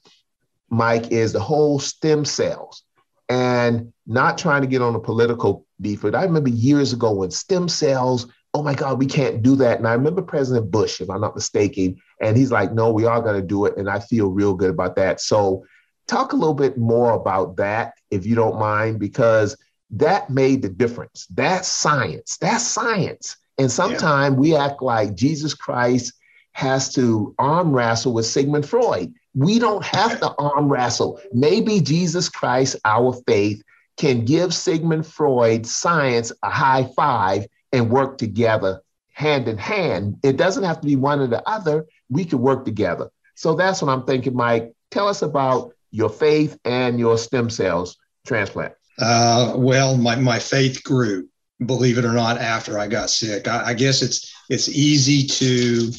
[0.70, 2.84] Mike, is the whole stem cells
[3.30, 6.02] and not trying to get on a political beef.
[6.02, 9.80] But I remember years ago when stem cells oh my God, we can't do that.
[9.80, 13.22] And I remember President Bush, if I'm not mistaken, and he's like, no, we are
[13.22, 13.76] going to do it.
[13.76, 15.20] And I feel real good about that.
[15.20, 15.66] So,
[16.08, 19.58] talk a little bit more about that, if you don't mind, because
[19.96, 21.28] that made the difference.
[21.28, 22.38] That's science.
[22.38, 23.38] That's science.
[23.58, 24.40] And sometimes yeah.
[24.40, 26.14] we act like Jesus Christ
[26.54, 29.14] has to arm wrestle with Sigmund Freud.
[29.34, 31.20] We don't have to arm wrestle.
[31.34, 33.62] Maybe Jesus Christ, our faith,
[33.98, 38.82] can give Sigmund Freud science a high five and work together
[39.16, 40.18] hand in hand.
[40.24, 41.86] It doesn't have to be one or the other.
[42.10, 43.10] We can work together.
[43.36, 44.74] So that's what I'm thinking, Mike.
[44.92, 48.74] Tell us about your faith and your stem cells transplant.
[49.00, 51.28] Uh, well, my, my faith grew,
[51.66, 53.48] believe it or not, after I got sick.
[53.48, 55.92] I, I guess it's it's easy to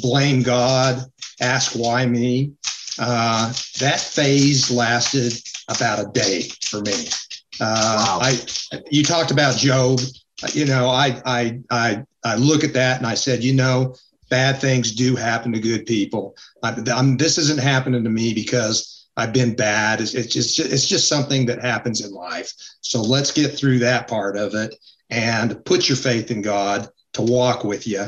[0.00, 1.04] blame God,
[1.40, 2.52] ask why me.
[2.98, 3.48] Uh,
[3.80, 5.34] that phase lasted
[5.68, 7.08] about a day for me.
[7.60, 8.18] Uh, wow.
[8.22, 8.40] I
[8.90, 10.00] you talked about Job
[10.52, 13.94] you know, I, I, I, I look at that and I said, you know,
[14.30, 16.36] bad things do happen to good people.
[16.62, 20.00] I, I'm, this isn't happening to me because I've been bad.
[20.00, 22.52] It's, it's just, it's just something that happens in life.
[22.82, 24.76] So let's get through that part of it
[25.10, 28.06] and put your faith in God to walk with you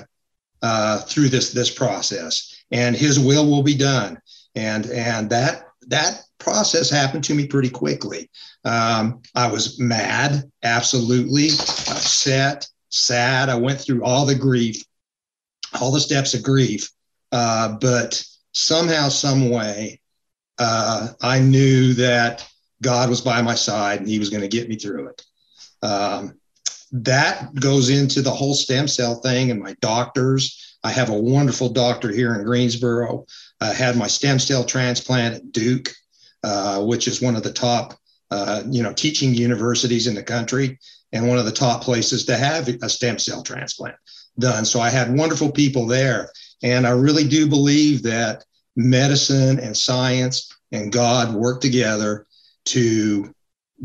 [0.63, 4.21] uh, through this, this process and his will will be done.
[4.55, 8.31] And, and that, that process happened to me pretty quickly.
[8.65, 13.49] Um, I was mad, absolutely upset, sad.
[13.49, 14.85] I went through all the grief,
[15.81, 16.89] all the steps of grief.
[17.33, 20.00] Uh, but somehow, some way,
[20.61, 22.47] uh, I knew that
[22.83, 25.25] God was by my side and He was going to get me through it.
[25.83, 26.39] Um,
[26.93, 30.79] that goes into the whole stem cell thing and my doctors.
[30.85, 33.27] I have a wonderful doctor here in Greensboro.
[33.61, 35.91] I had my stem cell transplant at Duke,
[36.43, 37.99] uh, which is one of the top
[38.31, 40.79] uh, you know, teaching universities in the country
[41.13, 43.97] and one of the top places to have a stem cell transplant
[44.39, 44.65] done.
[44.65, 46.31] So I had wonderful people there.
[46.63, 48.45] And I really do believe that
[48.77, 52.27] medicine and science and God work together
[52.67, 53.33] to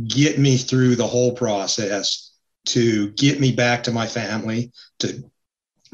[0.07, 2.31] get me through the whole process,
[2.65, 5.23] to get me back to my family, to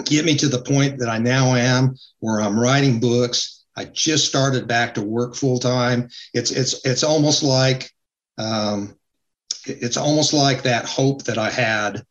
[0.05, 3.63] get me to the point that I now am where I'm writing books.
[3.75, 6.09] I just started back to work full time.
[6.33, 7.91] It's it's it's almost like
[8.37, 8.95] um,
[9.65, 12.03] it's almost like that hope that I had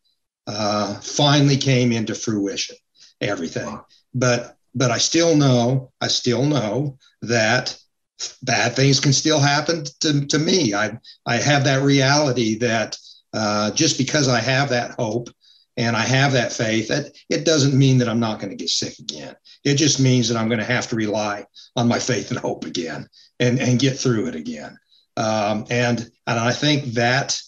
[0.46, 2.76] uh, finally came into fruition.
[3.20, 3.80] Everything,
[4.14, 7.76] but but I still know, I still know that
[8.42, 10.74] bad things can still happen to, to me.
[10.74, 12.96] I I have that reality that
[13.32, 15.30] uh, just because I have that hope
[15.76, 18.68] and I have that faith, that it doesn't mean that I'm not going to get
[18.68, 19.36] sick again.
[19.64, 21.46] It just means that I'm going to have to rely
[21.76, 23.08] on my faith and hope again
[23.38, 24.78] and, and get through it again.
[25.16, 27.40] Um, and and I think that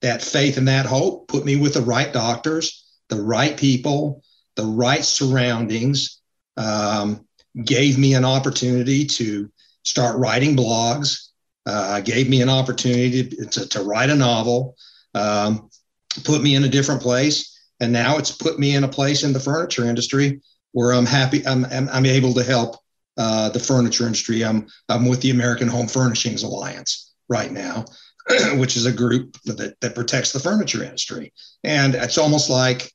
[0.00, 4.22] that faith and that hope put me with the right doctors, the right people,
[4.56, 6.17] the right surroundings.
[6.58, 7.24] Um,
[7.64, 9.50] gave me an opportunity to
[9.84, 11.28] start writing blogs.
[11.66, 14.76] Uh, gave me an opportunity to, to, to write a novel.
[15.14, 15.70] Um,
[16.24, 19.32] put me in a different place, and now it's put me in a place in
[19.32, 20.40] the furniture industry
[20.72, 21.46] where I'm happy.
[21.46, 22.76] I'm I'm, I'm able to help
[23.16, 24.44] uh, the furniture industry.
[24.44, 27.84] I'm I'm with the American Home Furnishings Alliance right now,
[28.54, 31.32] which is a group that that protects the furniture industry,
[31.64, 32.92] and it's almost like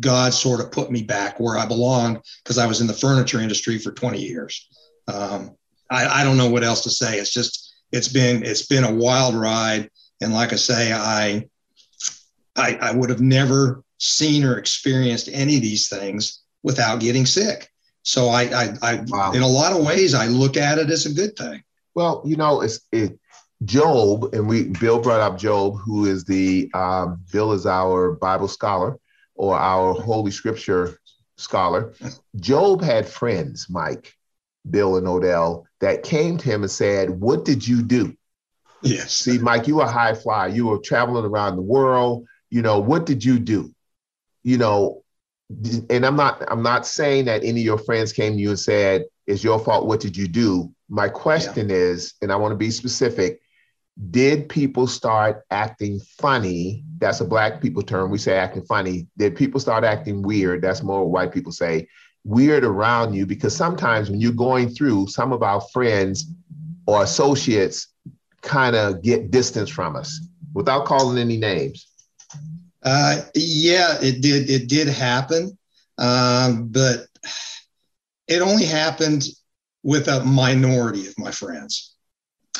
[0.00, 3.40] God sort of put me back where I belonged because I was in the furniture
[3.40, 4.68] industry for 20 years.
[5.06, 5.56] Um,
[5.90, 7.18] I, I don't know what else to say.
[7.18, 9.88] It's just it's been it's been a wild ride,
[10.20, 11.48] and like I say, I
[12.56, 17.70] I, I would have never seen or experienced any of these things without getting sick.
[18.02, 19.32] So I, I, I wow.
[19.32, 21.62] in a lot of ways, I look at it as a good thing.
[21.94, 23.18] Well, you know, it's it,
[23.64, 28.48] Job, and we Bill brought up Job, who is the um, Bill is our Bible
[28.48, 28.98] scholar
[29.38, 30.98] or our Holy Scripture
[31.36, 31.94] scholar.
[32.36, 34.14] Job had friends, Mike,
[34.68, 38.14] Bill, and Odell, that came to him and said, "What did you do?"
[38.82, 39.12] Yes.
[39.12, 40.48] See, Mike, you were a high flyer.
[40.48, 42.26] You were traveling around the world.
[42.50, 43.72] You know, what did you do?
[44.42, 45.04] You know,
[45.88, 48.58] and I'm not I'm not saying that any of your friends came to you and
[48.58, 49.86] said, "It's your fault.
[49.86, 51.76] What did you do?" My question yeah.
[51.76, 53.40] is, and I want to be specific,
[54.10, 56.84] did people start acting funny?
[56.98, 58.10] That's a black people term.
[58.10, 59.08] We say acting funny.
[59.16, 60.62] Did people start acting weird?
[60.62, 61.88] That's more white people say
[62.24, 66.26] weird around you because sometimes when you're going through, some of our friends
[66.86, 67.88] or associates
[68.42, 70.20] kind of get distance from us
[70.54, 71.88] without calling any names.
[72.82, 74.48] Uh, yeah, it did.
[74.48, 75.58] It did happen,
[75.98, 77.06] um, but
[78.28, 79.24] it only happened
[79.82, 81.96] with a minority of my friends,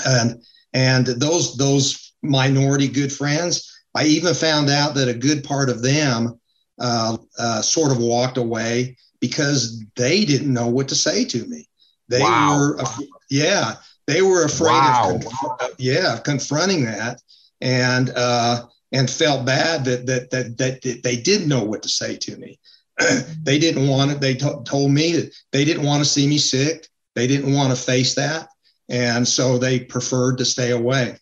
[0.04, 3.72] and and those those minority good friends.
[3.94, 6.38] I even found out that a good part of them
[6.78, 11.68] uh, uh, sort of walked away because they didn't know what to say to me.
[12.08, 12.56] They wow.
[12.58, 12.84] were,
[13.30, 13.74] yeah,
[14.06, 15.16] they were afraid wow.
[15.16, 17.20] of, conf- yeah, confronting that,
[17.60, 22.16] and uh, and felt bad that that that that, they didn't know what to say
[22.16, 22.58] to me.
[23.42, 24.20] they didn't want it.
[24.20, 26.86] They t- told me that they didn't want to see me sick.
[27.14, 28.48] They didn't want to face that,
[28.88, 31.16] and so they preferred to stay away.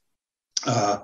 [0.67, 0.99] Uh,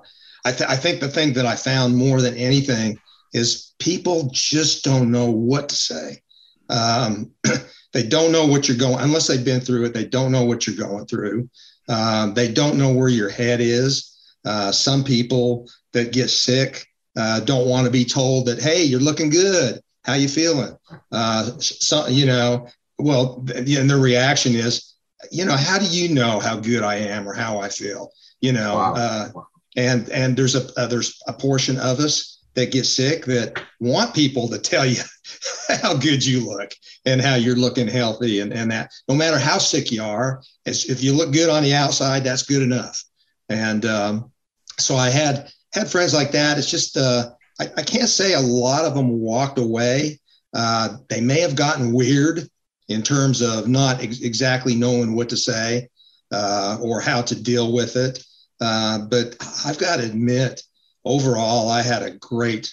[0.45, 2.99] I, th- I think the thing that I found more than anything
[3.33, 6.23] is people just don't know what to say.
[6.69, 7.31] Um,
[7.93, 9.95] they don't know what you're going unless they've been through it.
[9.95, 11.49] They don't know what you're going through.
[11.89, 14.09] Um, they don't know where your head is.
[14.45, 16.87] Uh, some people that get sick
[17.17, 19.81] uh, don't want to be told that, hey, you're looking good.
[20.05, 20.77] How you feeling?
[21.13, 22.67] Uh, so, you know,
[22.99, 24.92] well, and the reaction is,
[25.31, 28.11] you know, how do you know how good I am or how I feel?
[28.41, 28.95] You know, wow.
[28.97, 29.29] uh,
[29.77, 34.15] and and there's a uh, there's a portion of us that get sick that want
[34.15, 35.01] people to tell you
[35.83, 36.73] how good you look
[37.07, 41.03] and how you're looking healthy and, and that no matter how sick you are, if
[41.03, 43.03] you look good on the outside, that's good enough.
[43.49, 44.31] And um,
[44.79, 46.59] so I had had friends like that.
[46.59, 50.21] It's just uh, I, I, can't say a lot of them walked away.
[50.55, 52.49] Uh, they may have gotten weird
[52.93, 55.89] in terms of not ex- exactly knowing what to say
[56.33, 58.25] uh, or how to deal with it.
[58.61, 59.37] Uh, but
[59.67, 60.63] I've got to admit,
[61.05, 62.73] overall, I had a great,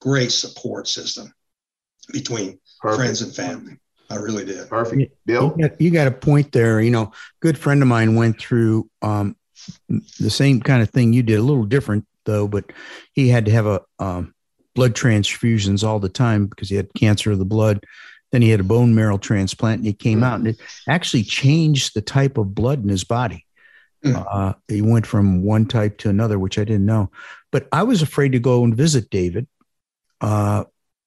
[0.00, 1.32] great support system
[2.12, 2.98] between Perfect.
[2.98, 3.78] friends and family.
[4.10, 4.68] I really did.
[4.68, 5.12] Perfect.
[5.26, 5.54] Bill?
[5.56, 6.80] You got, you got, a point there.
[6.80, 9.36] You know, good friend of mine went through um,
[9.88, 12.72] the same kind of thing you did, a little different though, but
[13.12, 14.34] he had to have a um,
[14.74, 17.84] blood transfusions all the time because he had cancer of the blood.
[18.30, 21.94] Then he had a bone marrow transplant and he came out and it actually changed
[21.94, 23.46] the type of blood in his body.
[24.04, 24.26] Mm.
[24.30, 27.10] Uh, he went from one type to another, which I didn't know.
[27.50, 29.46] But I was afraid to go and visit David
[30.20, 30.64] uh,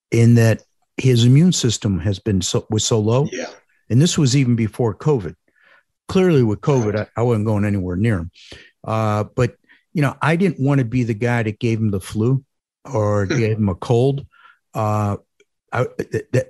[0.10, 0.64] in that
[0.98, 3.28] his immune system has been so was so low.
[3.32, 3.50] Yeah.
[3.90, 5.36] And this was even before COVID.
[6.08, 8.32] Clearly, with COVID, I, I wasn't going anywhere near him.
[8.84, 9.56] Uh, but
[9.94, 12.44] you know, I didn't want to be the guy that gave him the flu
[12.86, 14.26] or gave him a cold.
[15.72, 15.88] I,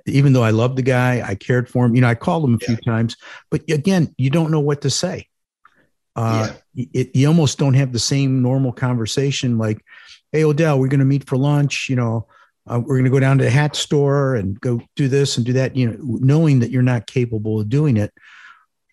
[0.06, 1.94] even though I loved the guy, I cared for him.
[1.94, 2.66] You know, I called him a yeah.
[2.66, 3.16] few times,
[3.50, 5.28] but again, you don't know what to say.
[6.14, 6.86] Uh, yeah.
[6.92, 9.82] it, you almost don't have the same normal conversation like,
[10.32, 12.26] "Hey, Odell, we're going to meet for lunch." You know,
[12.66, 15.46] uh, we're going to go down to the hat store and go do this and
[15.46, 15.76] do that.
[15.76, 18.12] You know, knowing that you're not capable of doing it,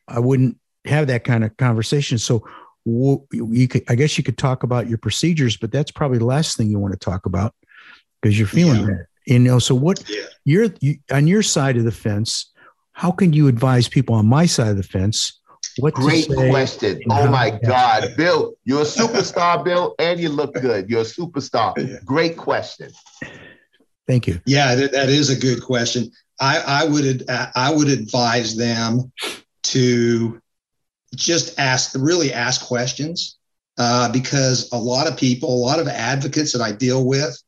[0.08, 2.18] I wouldn't have that kind of conversation.
[2.18, 2.48] So
[2.86, 6.58] you could, I guess you could talk about your procedures, but that's probably the last
[6.58, 7.54] thing you want to talk about
[8.22, 8.96] because you're feeling yeah.
[9.30, 10.24] You know, so what yeah.
[10.44, 12.52] you're you, on your side of the fence,
[12.94, 15.40] how can you advise people on my side of the fence?
[15.78, 17.00] What Great question.
[17.12, 18.16] Oh my God.
[18.18, 20.90] Bill, you're a superstar, Bill, and you look good.
[20.90, 21.78] You're a superstar.
[21.78, 22.00] Yeah.
[22.04, 22.92] Great question.
[24.08, 24.42] Thank you.
[24.48, 26.12] Yeah, that, that is a good question.
[26.42, 29.12] I, I would I would advise them
[29.64, 30.42] to
[31.16, 33.38] just ask, really ask questions
[33.78, 37.40] uh, because a lot of people, a lot of advocates that I deal with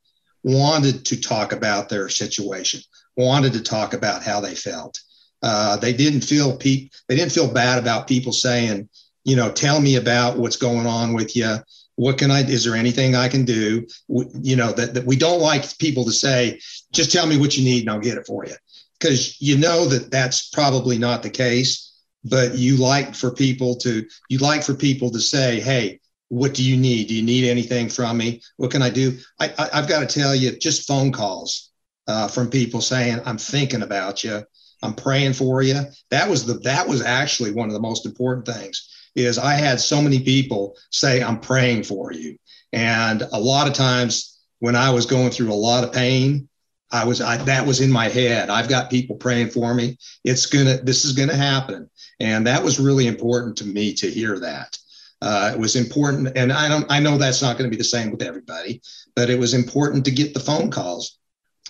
[0.44, 2.82] wanted to talk about their situation,
[3.16, 5.00] wanted to talk about how they felt.
[5.44, 8.88] Uh, they didn't feel pe- they didn't feel bad about people saying,
[9.24, 11.58] you know, tell me about what's going on with you.
[11.96, 12.42] What can I?
[12.42, 13.86] Is there anything I can do?
[14.08, 16.60] you know that, that we don't like people to say,
[16.92, 18.56] just tell me what you need and I'll get it for you,
[19.00, 21.88] because you know that that's probably not the case.
[22.24, 26.00] But you like for people to you like for people to say, hey,
[26.32, 27.10] what do you need?
[27.10, 28.42] Do you need anything from me?
[28.56, 29.18] What can I do?
[29.38, 31.72] I, have got to tell you, just phone calls
[32.08, 34.42] uh, from people saying, I'm thinking about you.
[34.82, 35.82] I'm praying for you.
[36.10, 39.82] That was the that was actually one of the most important things is I had
[39.82, 42.38] so many people say, I'm praying for you.
[42.72, 46.48] And a lot of times when I was going through a lot of pain,
[46.94, 48.50] I was I, that was in my head.
[48.50, 49.98] I've got people praying for me.
[50.24, 51.90] It's gonna this is gonna happen,
[52.22, 54.78] and that was really important to me to hear that.
[55.22, 56.86] Uh, it was important, and I don't.
[56.90, 58.82] I know that's not going to be the same with everybody,
[59.16, 61.20] but it was important to get the phone calls.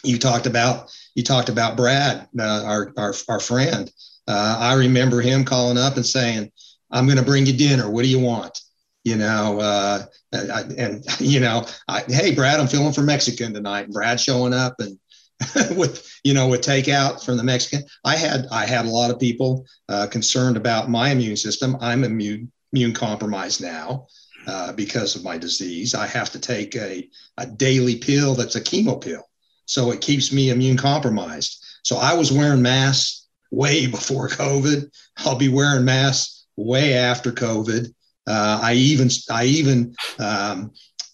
[0.04, 3.92] You talked about you talked about Brad, uh, our, our our friend.
[4.28, 6.50] Uh, I remember him calling up and saying,
[6.92, 7.90] "I'm going to bring you dinner.
[7.90, 8.58] What do you want?"
[9.04, 13.86] You know, uh, and, and you know, I, hey Brad, I'm feeling for Mexican tonight.
[13.86, 14.98] And Brad showing up and
[15.78, 17.86] with you know with takeout from the Mexican.
[18.06, 21.76] I had I had a lot of people uh, concerned about my immune system.
[21.82, 24.08] I'm immune immune compromised now
[24.48, 25.94] uh, because of my disease.
[25.94, 29.28] I have to take a, a daily pill that's a chemo pill.
[29.66, 31.64] So it keeps me immune compromised.
[31.84, 34.90] So I was wearing masks way before COVID.
[35.18, 37.88] I'll be wearing masks way after COVID.
[38.28, 40.72] Uh, I even I even um,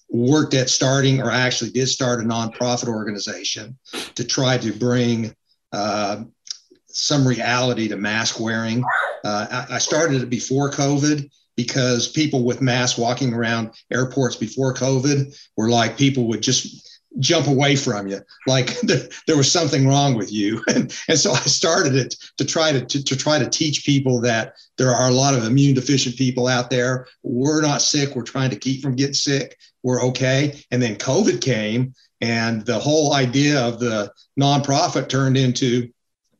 [0.09, 3.77] worked at starting, or actually did start a nonprofit organization
[4.15, 5.33] to try to bring
[5.71, 6.23] uh,
[6.87, 8.83] some reality to mask wearing.
[9.23, 14.73] Uh, I, I started it before COVID, because people with masks walking around airports before
[14.73, 16.87] COVID were like people would just
[17.19, 18.19] jump away from you.
[18.45, 20.63] Like there, was something wrong with you.
[20.77, 24.21] And, and so i started it to try to, to, to try to teach people
[24.21, 27.07] that there are a lot of immune deficient people out there.
[27.23, 28.15] We're not sick.
[28.15, 29.57] We're trying to keep from getting sick.
[29.81, 30.61] We're okay.
[30.69, 35.89] And then covid came and the whole idea of the nonprofit turned into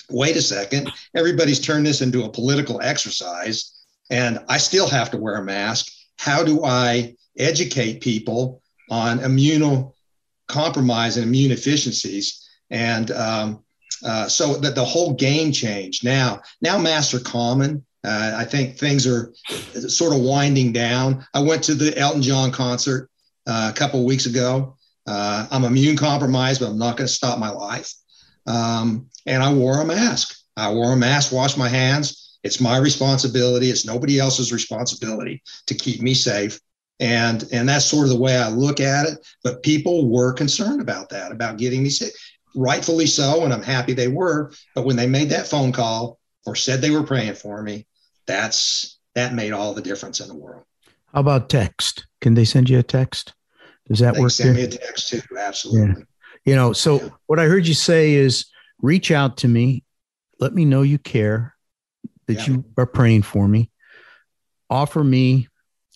[0.10, 3.77] wait a second everybody's turned this into a political exercise
[4.10, 5.92] and I still have to wear a mask.
[6.18, 12.48] How do I educate people on immunocompromise and immune efficiencies?
[12.70, 13.64] And um,
[14.06, 16.04] uh, so that the whole game changed.
[16.04, 17.86] Now, now masks are common.
[18.04, 19.34] Uh, I think things are
[19.74, 21.26] sort of winding down.
[21.34, 23.10] I went to the Elton John concert
[23.48, 24.76] uh, a couple weeks ago.
[25.06, 27.94] Uh, I'm immune compromised, but I'm not going to stop my life.
[28.46, 30.38] Um, and I wore a mask.
[30.56, 33.70] I wore a mask, washed my hands, it's my responsibility.
[33.70, 36.60] It's nobody else's responsibility to keep me safe.
[37.02, 39.20] And, and that's sort of the way I look at it.
[39.44, 42.14] But people were concerned about that, about getting me sick.
[42.56, 43.44] Rightfully so.
[43.44, 44.54] And I'm happy they were.
[44.74, 47.86] But when they made that phone call or said they were praying for me,
[48.26, 50.64] that's that made all the difference in the world.
[51.14, 52.08] How about text?
[52.22, 53.34] Can they send you a text?
[53.90, 54.32] Does that they work?
[54.32, 54.68] Send here?
[54.68, 55.22] me a text too.
[55.38, 55.90] Absolutely.
[55.90, 56.04] Yeah.
[56.46, 57.10] You know, so yeah.
[57.26, 58.46] what I heard you say is
[58.82, 59.84] reach out to me,
[60.40, 61.57] let me know you care,
[62.28, 62.48] that yeah.
[62.48, 63.72] you are praying for me.
[64.70, 65.48] Offer me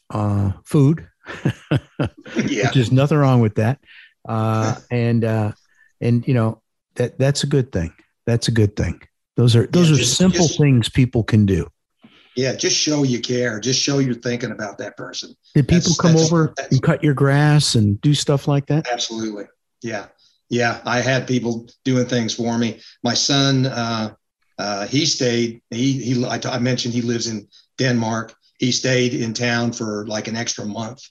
[0.10, 1.08] uh, food,
[1.46, 2.68] yeah.
[2.68, 3.80] which is nothing wrong with that.
[4.28, 5.52] Uh, and uh,
[6.00, 6.62] and you know
[6.96, 7.94] that that's a good thing.
[8.26, 9.02] That's a good thing.
[9.36, 11.68] Those are those yeah, just, are simple just, things people can do.
[12.36, 13.60] Yeah, just show you care.
[13.60, 15.36] Just show you're thinking about that person.
[15.54, 18.68] Did people that's, come that's, over that's, and cut your grass and do stuff like
[18.68, 18.88] that?
[18.92, 19.46] Absolutely.
[19.82, 20.08] Yeah.
[20.50, 20.82] Yeah.
[20.86, 22.80] I had people doing things for me.
[23.04, 24.14] My son, uh,
[24.62, 25.62] uh, he stayed.
[25.72, 26.24] He he.
[26.24, 27.48] I, mentioned he lives in
[27.80, 28.36] Denmark.
[28.60, 31.02] He stayed in town for like an extra month.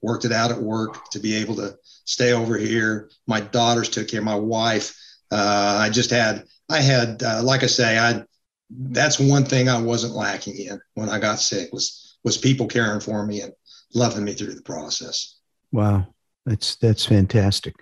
[0.00, 3.10] Worked it out at work to be able to stay over here.
[3.26, 4.22] My daughters took care.
[4.22, 4.96] My wife.
[5.28, 6.44] Uh, I just had.
[6.68, 7.20] I had.
[7.20, 8.22] Uh, like I say, I.
[8.70, 13.00] That's one thing I wasn't lacking in when I got sick was was people caring
[13.00, 13.52] for me and
[13.92, 15.36] loving me through the process.
[15.72, 16.06] Wow.
[16.46, 17.74] That's that's fantastic.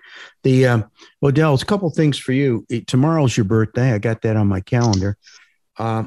[0.43, 0.91] The um,
[1.23, 2.65] Odell, it's a couple things for you.
[2.87, 3.93] Tomorrow's your birthday.
[3.93, 5.17] I got that on my calendar.
[5.77, 6.05] Uh,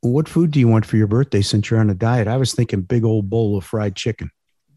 [0.00, 2.26] what food do you want for your birthday since you're on a diet?
[2.26, 4.30] I was thinking big old bowl of fried chicken.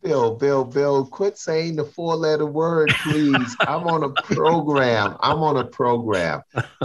[0.03, 3.55] Bill, Bill, Bill, quit saying the four letter word, please.
[3.61, 5.15] I'm on a program.
[5.21, 6.41] I'm on a program.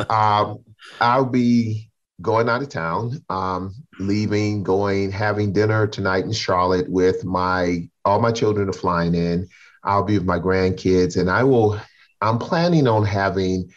[0.09, 0.61] Um,
[1.01, 1.91] I'll be
[2.23, 8.21] going out of town, um, leaving, going, having dinner tonight in Charlotte with my all
[8.21, 9.49] my children are flying in.
[9.85, 11.81] I'll be with my grandkids, and I will.
[12.21, 13.71] I'm planning on having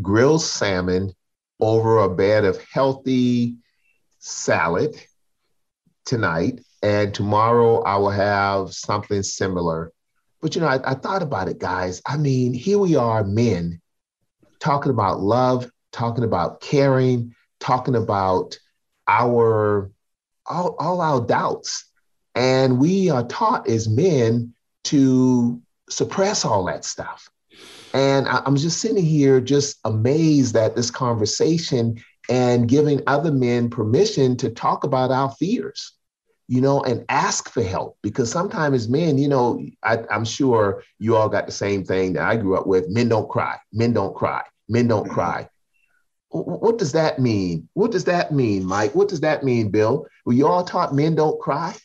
[0.00, 1.12] grilled salmon
[1.58, 3.56] over a bed of healthy
[4.18, 4.94] salad
[6.04, 9.92] tonight, and tomorrow I will have something similar.
[10.40, 12.00] But you know, I, I thought about it, guys.
[12.06, 13.80] I mean, here we are, men,
[14.60, 18.58] talking about love, talking about caring, talking about
[19.06, 19.90] our
[20.46, 21.84] all, all our doubts.
[22.34, 24.54] And we are taught as men
[24.90, 27.28] to suppress all that stuff.
[27.92, 33.70] And I, I'm just sitting here just amazed at this conversation and giving other men
[33.70, 35.94] permission to talk about our fears
[36.50, 41.14] you know, and ask for help because sometimes men, you know, I, am sure you
[41.14, 42.88] all got the same thing that I grew up with.
[42.88, 43.56] Men don't cry.
[43.72, 44.42] Men don't cry.
[44.68, 45.14] Men don't mm-hmm.
[45.14, 45.48] cry.
[46.30, 47.68] What does that mean?
[47.74, 48.96] What does that mean, Mike?
[48.96, 50.08] What does that mean, Bill?
[50.24, 51.76] Were you all taught men don't cry?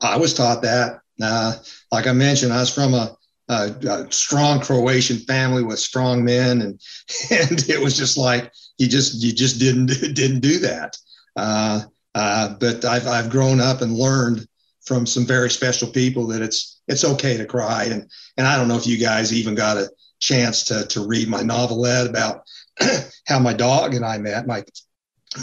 [0.00, 1.00] I was taught that.
[1.22, 1.54] Uh,
[1.90, 3.16] like I mentioned, I was from a,
[3.48, 6.80] a, a, strong Croatian family with strong men, and
[7.30, 10.96] and it was just like you just you just didn't didn't do that.
[11.36, 11.82] Uh,
[12.14, 14.46] uh, but I've I've grown up and learned
[14.84, 17.84] from some very special people that it's it's okay to cry.
[17.84, 21.28] And and I don't know if you guys even got a chance to to read
[21.28, 22.42] my novelette about
[23.26, 24.64] how my dog and I met, my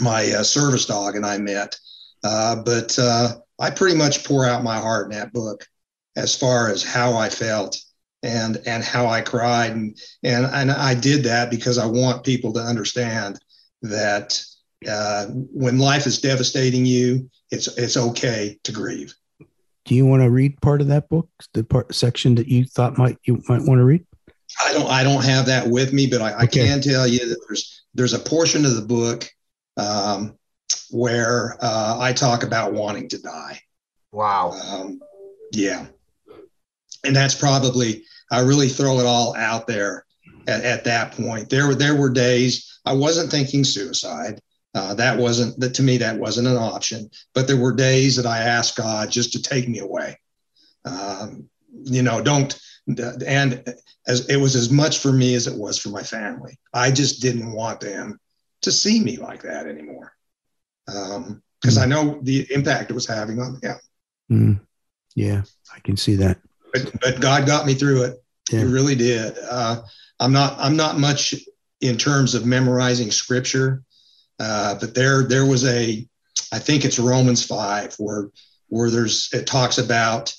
[0.00, 1.78] my uh, service dog and I met.
[2.22, 5.66] Uh, but uh, I pretty much pour out my heart in that book
[6.16, 7.78] as far as how I felt
[8.22, 12.52] and and how I cried and and and I did that because I want people
[12.54, 13.38] to understand
[13.82, 14.42] that
[14.88, 19.14] uh, when life is devastating you, it's it's okay to grieve.
[19.84, 22.98] Do you want to read part of that book, the part section that you thought
[22.98, 24.04] might you might want to read?
[24.64, 27.44] I don't I don't have that with me, but I, I can tell you that
[27.48, 29.28] there's there's a portion of the book
[29.76, 30.38] um,
[30.90, 33.60] where uh, I talk about wanting to die.
[34.12, 34.52] Wow.
[34.52, 35.00] Um,
[35.52, 35.86] yeah,
[37.04, 40.04] and that's probably I really throw it all out there
[40.46, 41.48] at, at that point.
[41.48, 44.40] There were there were days I wasn't thinking suicide.
[44.72, 47.10] Uh, that wasn't that to me that wasn't an option.
[47.34, 50.18] But there were days that I asked God just to take me away.
[50.84, 51.48] Um,
[51.82, 52.58] you know, don't
[53.26, 53.64] and
[54.06, 56.58] as it was as much for me as it was for my family.
[56.72, 58.18] I just didn't want them
[58.62, 60.12] to see me like that anymore
[60.90, 61.82] because um, mm.
[61.82, 63.78] I know the impact it was having on them.
[64.30, 64.60] Mm.
[65.14, 65.42] Yeah,
[65.74, 66.38] I can see that.
[66.72, 68.22] But, but God got me through it.
[68.50, 68.60] Yeah.
[68.60, 69.36] He really did.
[69.50, 69.82] Uh,
[70.18, 70.56] I'm not.
[70.58, 71.34] I'm not much
[71.80, 73.82] in terms of memorizing scripture.
[74.38, 76.06] Uh, but there, there was a,
[76.52, 78.30] I think it's Romans five, where
[78.68, 80.34] where there's it talks about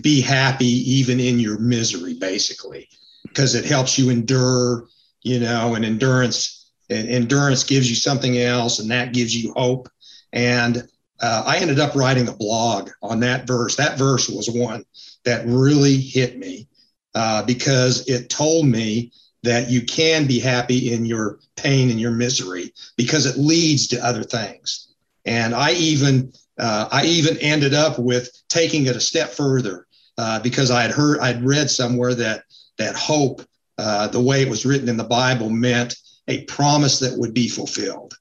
[0.00, 2.88] be happy even in your misery, basically,
[3.22, 4.86] because it helps you endure.
[5.22, 9.88] You know, and endurance, and endurance gives you something else, and that gives you hope.
[10.36, 10.86] And
[11.20, 13.76] uh, I ended up writing a blog on that verse.
[13.76, 14.84] That verse was one
[15.24, 16.68] that really hit me
[17.14, 19.12] uh, because it told me
[19.42, 24.06] that you can be happy in your pain and your misery because it leads to
[24.06, 24.88] other things.
[25.24, 29.86] And I even uh, I even ended up with taking it a step further
[30.18, 32.44] uh, because I had heard I'd read somewhere that
[32.76, 33.40] that hope,
[33.78, 35.96] uh, the way it was written in the Bible, meant
[36.28, 38.12] a promise that would be fulfilled.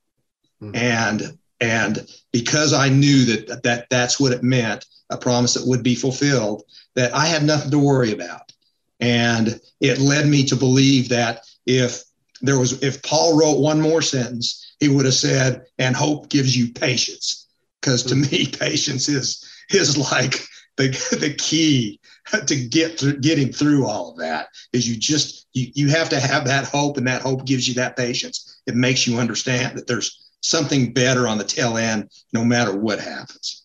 [0.62, 0.76] Mm-hmm.
[0.76, 5.84] And and because I knew that that that's what it meant, a promise that would
[5.84, 6.64] be fulfilled,
[6.96, 8.52] that I had nothing to worry about.
[9.00, 12.04] And it led me to believe that if
[12.42, 16.56] there was, if Paul wrote one more sentence, he would have said, and hope gives
[16.56, 17.48] you patience.
[17.80, 20.46] Because to me, patience is, is like
[20.78, 20.90] the,
[21.20, 22.00] the key
[22.48, 26.20] to get through getting through all of that is you just you, you have to
[26.20, 29.88] have that hope and that hope gives you that patience it makes you understand that
[29.88, 33.64] there's something better on the tail end no matter what happens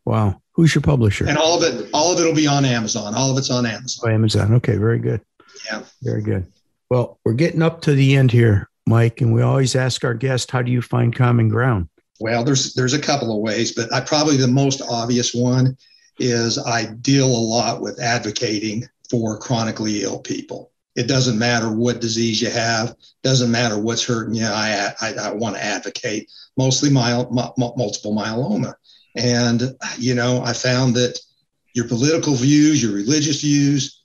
[0.04, 1.28] Wow, who's your publisher?
[1.28, 3.14] And all of it, all of it will be on Amazon.
[3.14, 4.10] All of it's on Amazon.
[4.10, 4.54] Oh, Amazon.
[4.54, 5.20] Okay, very good.
[5.66, 6.44] Yeah, very good.
[6.90, 10.51] Well, we're getting up to the end here, Mike, and we always ask our guest,
[10.51, 11.88] "How do you find common ground?"
[12.20, 15.78] Well, there's there's a couple of ways, but I probably the most obvious one
[16.18, 20.70] is I deal a lot with advocating for chronically ill people.
[20.95, 24.47] It doesn't matter what disease you have, doesn't matter what's hurting you.
[24.47, 28.74] I I, I want to advocate mostly my, my, multiple myeloma,
[29.16, 31.18] and you know I found that
[31.74, 34.03] your political views, your religious views,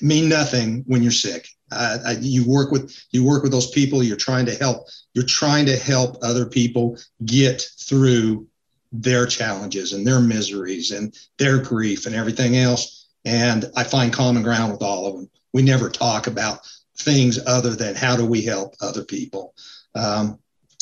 [0.00, 1.46] mean nothing when you're sick.
[1.70, 4.02] Uh, I, you work with you work with those people.
[4.02, 4.86] You're trying to help.
[5.14, 8.46] You're trying to help other people get through
[8.92, 13.08] their challenges and their miseries and their grief and everything else.
[13.24, 15.30] And I find common ground with all of them.
[15.52, 16.60] We never talk about
[16.98, 19.54] things other than how do we help other people.
[19.94, 20.38] Um,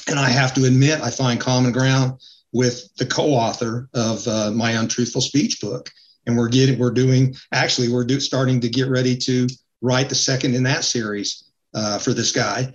[0.09, 2.21] and I have to admit, I find common ground
[2.53, 5.91] with the co-author of uh, my untruthful speech book
[6.27, 9.47] and we're getting we're doing actually we're do, starting to get ready to
[9.83, 12.73] write the second in that series uh, for this guy.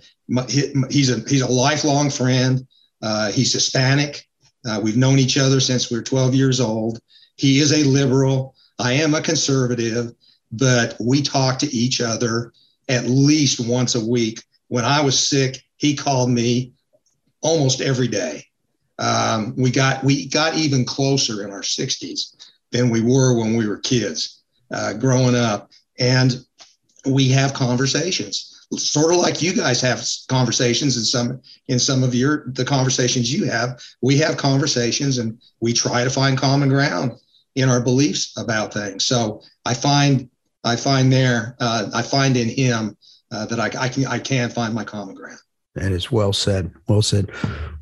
[0.48, 2.66] He's a he's a lifelong friend.
[3.02, 4.26] Uh, he's Hispanic.
[4.66, 7.00] Uh, we've known each other since we were 12 years old.
[7.36, 8.54] He is a liberal.
[8.78, 10.12] I am a conservative,
[10.52, 12.52] but we talk to each other
[12.88, 14.42] at least once a week.
[14.68, 16.72] When I was sick, he called me
[17.40, 18.44] almost every day.
[18.98, 22.34] Um, we got we got even closer in our 60s
[22.72, 24.42] than we were when we were kids
[24.72, 25.70] uh, growing up.
[25.98, 26.44] And
[27.08, 28.66] we have conversations.
[28.76, 33.32] Sort of like you guys have conversations in some in some of your the conversations
[33.32, 37.12] you have we have conversations and we try to find common ground
[37.54, 39.06] in our beliefs about things.
[39.06, 40.28] So i find
[40.64, 42.96] i find there uh, i find in him
[43.32, 45.38] uh, that I, I can i can find my common ground.
[45.74, 47.30] That is well said well said.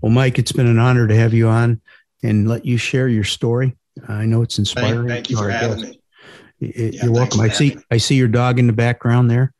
[0.03, 1.81] Well mike it's been an honor to have you on
[2.23, 3.77] and let you share your story.
[4.07, 5.09] I know it's inspiring.
[5.09, 6.01] thank, thank you for having me
[6.61, 7.41] yeah, You're welcome.
[7.41, 7.77] I see.
[7.91, 9.53] I see your dog in the background there.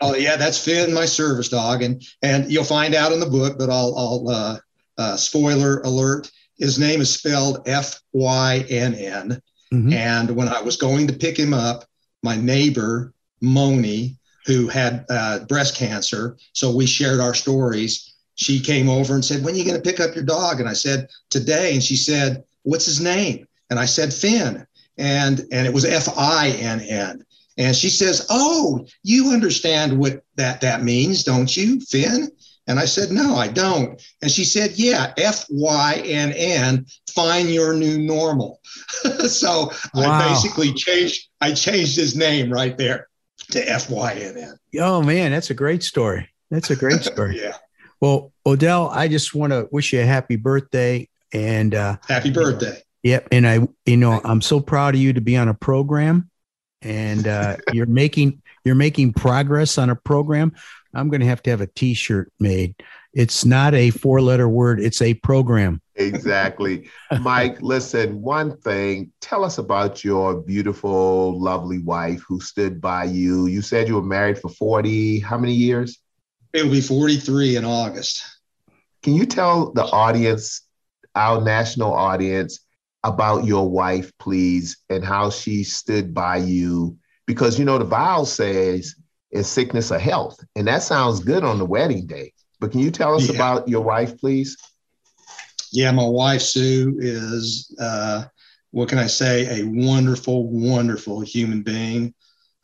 [0.00, 3.58] Oh yeah, that's Finn, my service dog, and and you'll find out in the book.
[3.58, 4.58] But I'll I'll uh,
[4.98, 6.30] uh, spoiler alert.
[6.58, 9.42] His name is spelled F Y N N.
[9.72, 9.92] Mm-hmm.
[9.92, 11.84] And when I was going to pick him up,
[12.22, 18.14] my neighbor Moni, who had uh, breast cancer, so we shared our stories.
[18.34, 20.68] She came over and said, "When are you going to pick up your dog?" And
[20.68, 24.66] I said, "Today." And she said, "What's his name?" And I said, "Finn."
[25.00, 27.24] And and it was F I N N.
[27.58, 32.30] And she says, "Oh, you understand what that that means, don't you, Finn?"
[32.66, 36.86] And I said, "No, I don't." And she said, "Yeah, F Y N N.
[37.14, 38.60] Find your new normal."
[39.26, 40.12] so wow.
[40.12, 41.28] I basically changed.
[41.40, 43.08] I changed his name right there
[43.52, 44.56] to F Y N N.
[44.80, 46.28] Oh man, that's a great story.
[46.50, 47.40] That's a great story.
[47.42, 47.56] yeah.
[48.00, 52.82] Well, Odell, I just want to wish you a happy birthday and uh, happy birthday.
[53.02, 53.28] Yep.
[53.32, 56.30] And I, you know, I'm so proud of you to be on a program
[56.82, 60.52] and uh, you're making, you're making progress on a program.
[60.94, 62.74] I'm going to have to have a t-shirt made.
[63.12, 64.80] It's not a four letter word.
[64.80, 65.80] It's a program.
[65.96, 66.88] Exactly.
[67.20, 73.46] Mike, listen, one thing, tell us about your beautiful, lovely wife who stood by you.
[73.46, 75.98] You said you were married for 40, how many years?
[76.52, 78.22] It'll be 43 in August.
[79.02, 80.62] Can you tell the audience,
[81.14, 82.60] our national audience,
[83.02, 86.96] about your wife, please, and how she stood by you.
[87.26, 88.94] Because you know the Bible says
[89.30, 92.32] is sickness or health, and that sounds good on the wedding day.
[92.58, 93.34] But can you tell us yeah.
[93.36, 94.56] about your wife, please?
[95.72, 98.24] Yeah, my wife Sue is uh,
[98.72, 99.60] what can I say?
[99.60, 102.14] A wonderful, wonderful human being,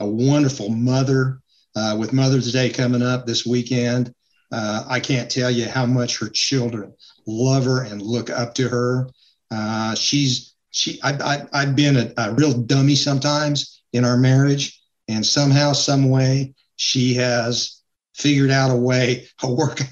[0.00, 1.40] a wonderful mother.
[1.74, 4.14] Uh, with Mother's Day coming up this weekend,
[4.50, 6.94] uh, I can't tell you how much her children
[7.26, 9.10] love her and look up to her.
[9.50, 14.80] Uh, she's she I, I have been a, a, real dummy sometimes in our marriage,
[15.08, 17.80] and somehow, some way, she has
[18.14, 19.86] figured out a way of working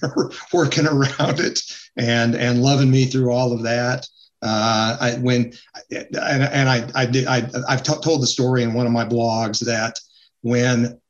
[0.52, 1.61] working around it
[1.96, 4.07] and and loving me through all of that.
[4.42, 5.55] Uh, I, when
[5.90, 9.05] and, and I I did I I've t- told the story in one of my
[9.05, 9.98] blogs that
[10.42, 11.00] when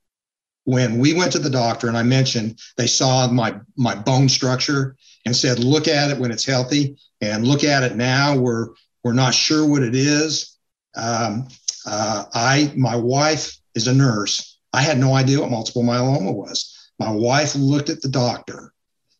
[0.64, 4.96] when we went to the doctor and I mentioned they saw my my bone structure
[5.24, 8.36] and said look at it when it's healthy and look at it now.
[8.36, 8.68] We're
[9.02, 10.56] we're not sure what it is.
[10.96, 11.48] Um,
[11.86, 14.58] uh, I my wife is a nurse.
[14.72, 16.90] I had no idea what multiple myeloma was.
[16.98, 18.72] My wife looked at the doctor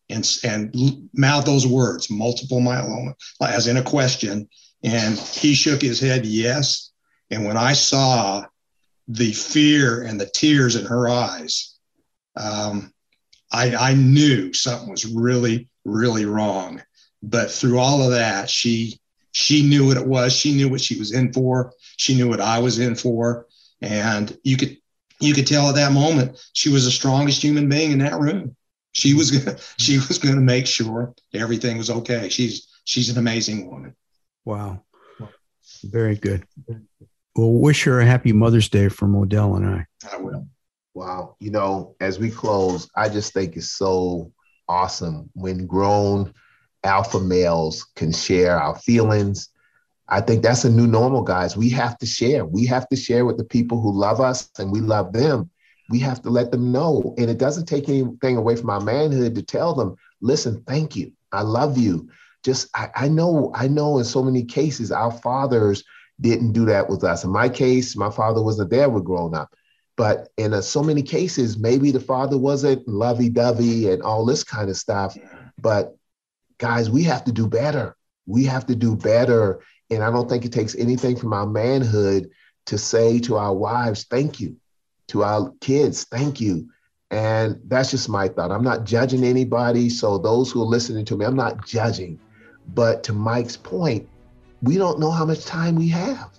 [0.09, 4.49] and and mouthed those words, multiple myeloma, as in a question.
[4.83, 6.91] And he shook his head yes.
[7.31, 8.45] And when I saw
[9.07, 11.75] the fear and the tears in her eyes,
[12.35, 12.93] um,
[13.51, 16.81] I, I knew something was really, really wrong.
[17.21, 18.99] But through all of that, she
[19.31, 20.33] she knew what it was.
[20.33, 21.73] She knew what she was in for.
[21.97, 23.47] She knew what I was in for.
[23.81, 24.77] And you could
[25.19, 28.55] you could tell at that moment she was the strongest human being in that room.
[28.91, 32.29] She was gonna she was gonna make sure everything was okay.
[32.29, 33.95] She's she's an amazing woman.
[34.45, 34.83] Wow.
[35.83, 36.45] Very good.
[37.35, 39.85] Well, wish her a happy Mother's Day from Odell and I.
[40.11, 40.47] I will.
[40.93, 41.35] Wow.
[41.39, 44.31] You know, as we close, I just think it's so
[44.69, 46.33] awesome when grown
[46.85, 49.49] alpha males can share our feelings.
[50.07, 51.57] I think that's a new normal, guys.
[51.57, 52.45] We have to share.
[52.45, 55.49] We have to share with the people who love us and we love them.
[55.89, 57.15] We have to let them know.
[57.17, 61.11] And it doesn't take anything away from our manhood to tell them, listen, thank you.
[61.33, 62.09] I love you.
[62.43, 65.83] Just, I, I know, I know in so many cases, our fathers
[66.19, 67.23] didn't do that with us.
[67.23, 69.53] In my case, my father wasn't there with growing up.
[69.97, 74.43] But in a, so many cases, maybe the father wasn't lovey dovey and all this
[74.43, 75.17] kind of stuff.
[75.59, 75.95] But
[76.57, 77.95] guys, we have to do better.
[78.25, 79.61] We have to do better.
[79.89, 82.29] And I don't think it takes anything from our manhood
[82.67, 84.57] to say to our wives, thank you,
[85.09, 86.69] to our kids, thank you.
[87.11, 88.51] And that's just my thought.
[88.51, 89.89] I'm not judging anybody.
[89.89, 92.19] So, those who are listening to me, I'm not judging.
[92.73, 94.09] But to Mike's point,
[94.65, 96.31] we don't know how much time we have.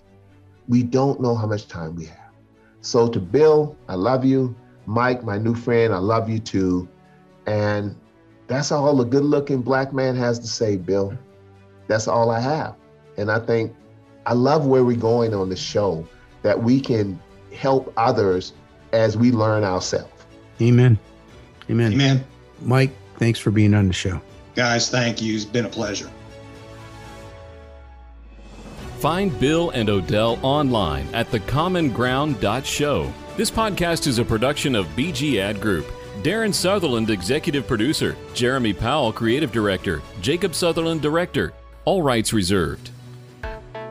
[0.67, 2.31] We don't know how much time we have.
[2.81, 4.53] So to Bill, I love you.
[4.85, 6.87] Mike, my new friend, I love you too.
[7.45, 7.95] And
[8.47, 11.17] that's all the good looking black man has to say, Bill.
[11.87, 12.75] That's all I have.
[13.17, 13.73] And I think
[14.25, 16.05] I love where we're going on the show,
[16.41, 17.19] that we can
[17.53, 18.51] help others
[18.91, 20.11] as we learn ourselves.
[20.61, 20.99] Amen.
[21.69, 21.93] Amen.
[21.93, 22.25] Amen.
[22.61, 24.21] Mike, thanks for being on the show.
[24.55, 25.33] Guys, thank you.
[25.33, 26.11] It's been a pleasure.
[28.99, 33.13] Find Bill and Odell online at thecommonground.show.
[33.37, 35.85] This podcast is a production of BG Ad Group.
[36.23, 38.17] Darren Sutherland, Executive Producer.
[38.33, 40.01] Jeremy Powell, Creative Director.
[40.21, 41.53] Jacob Sutherland, Director.
[41.85, 42.89] All rights reserved.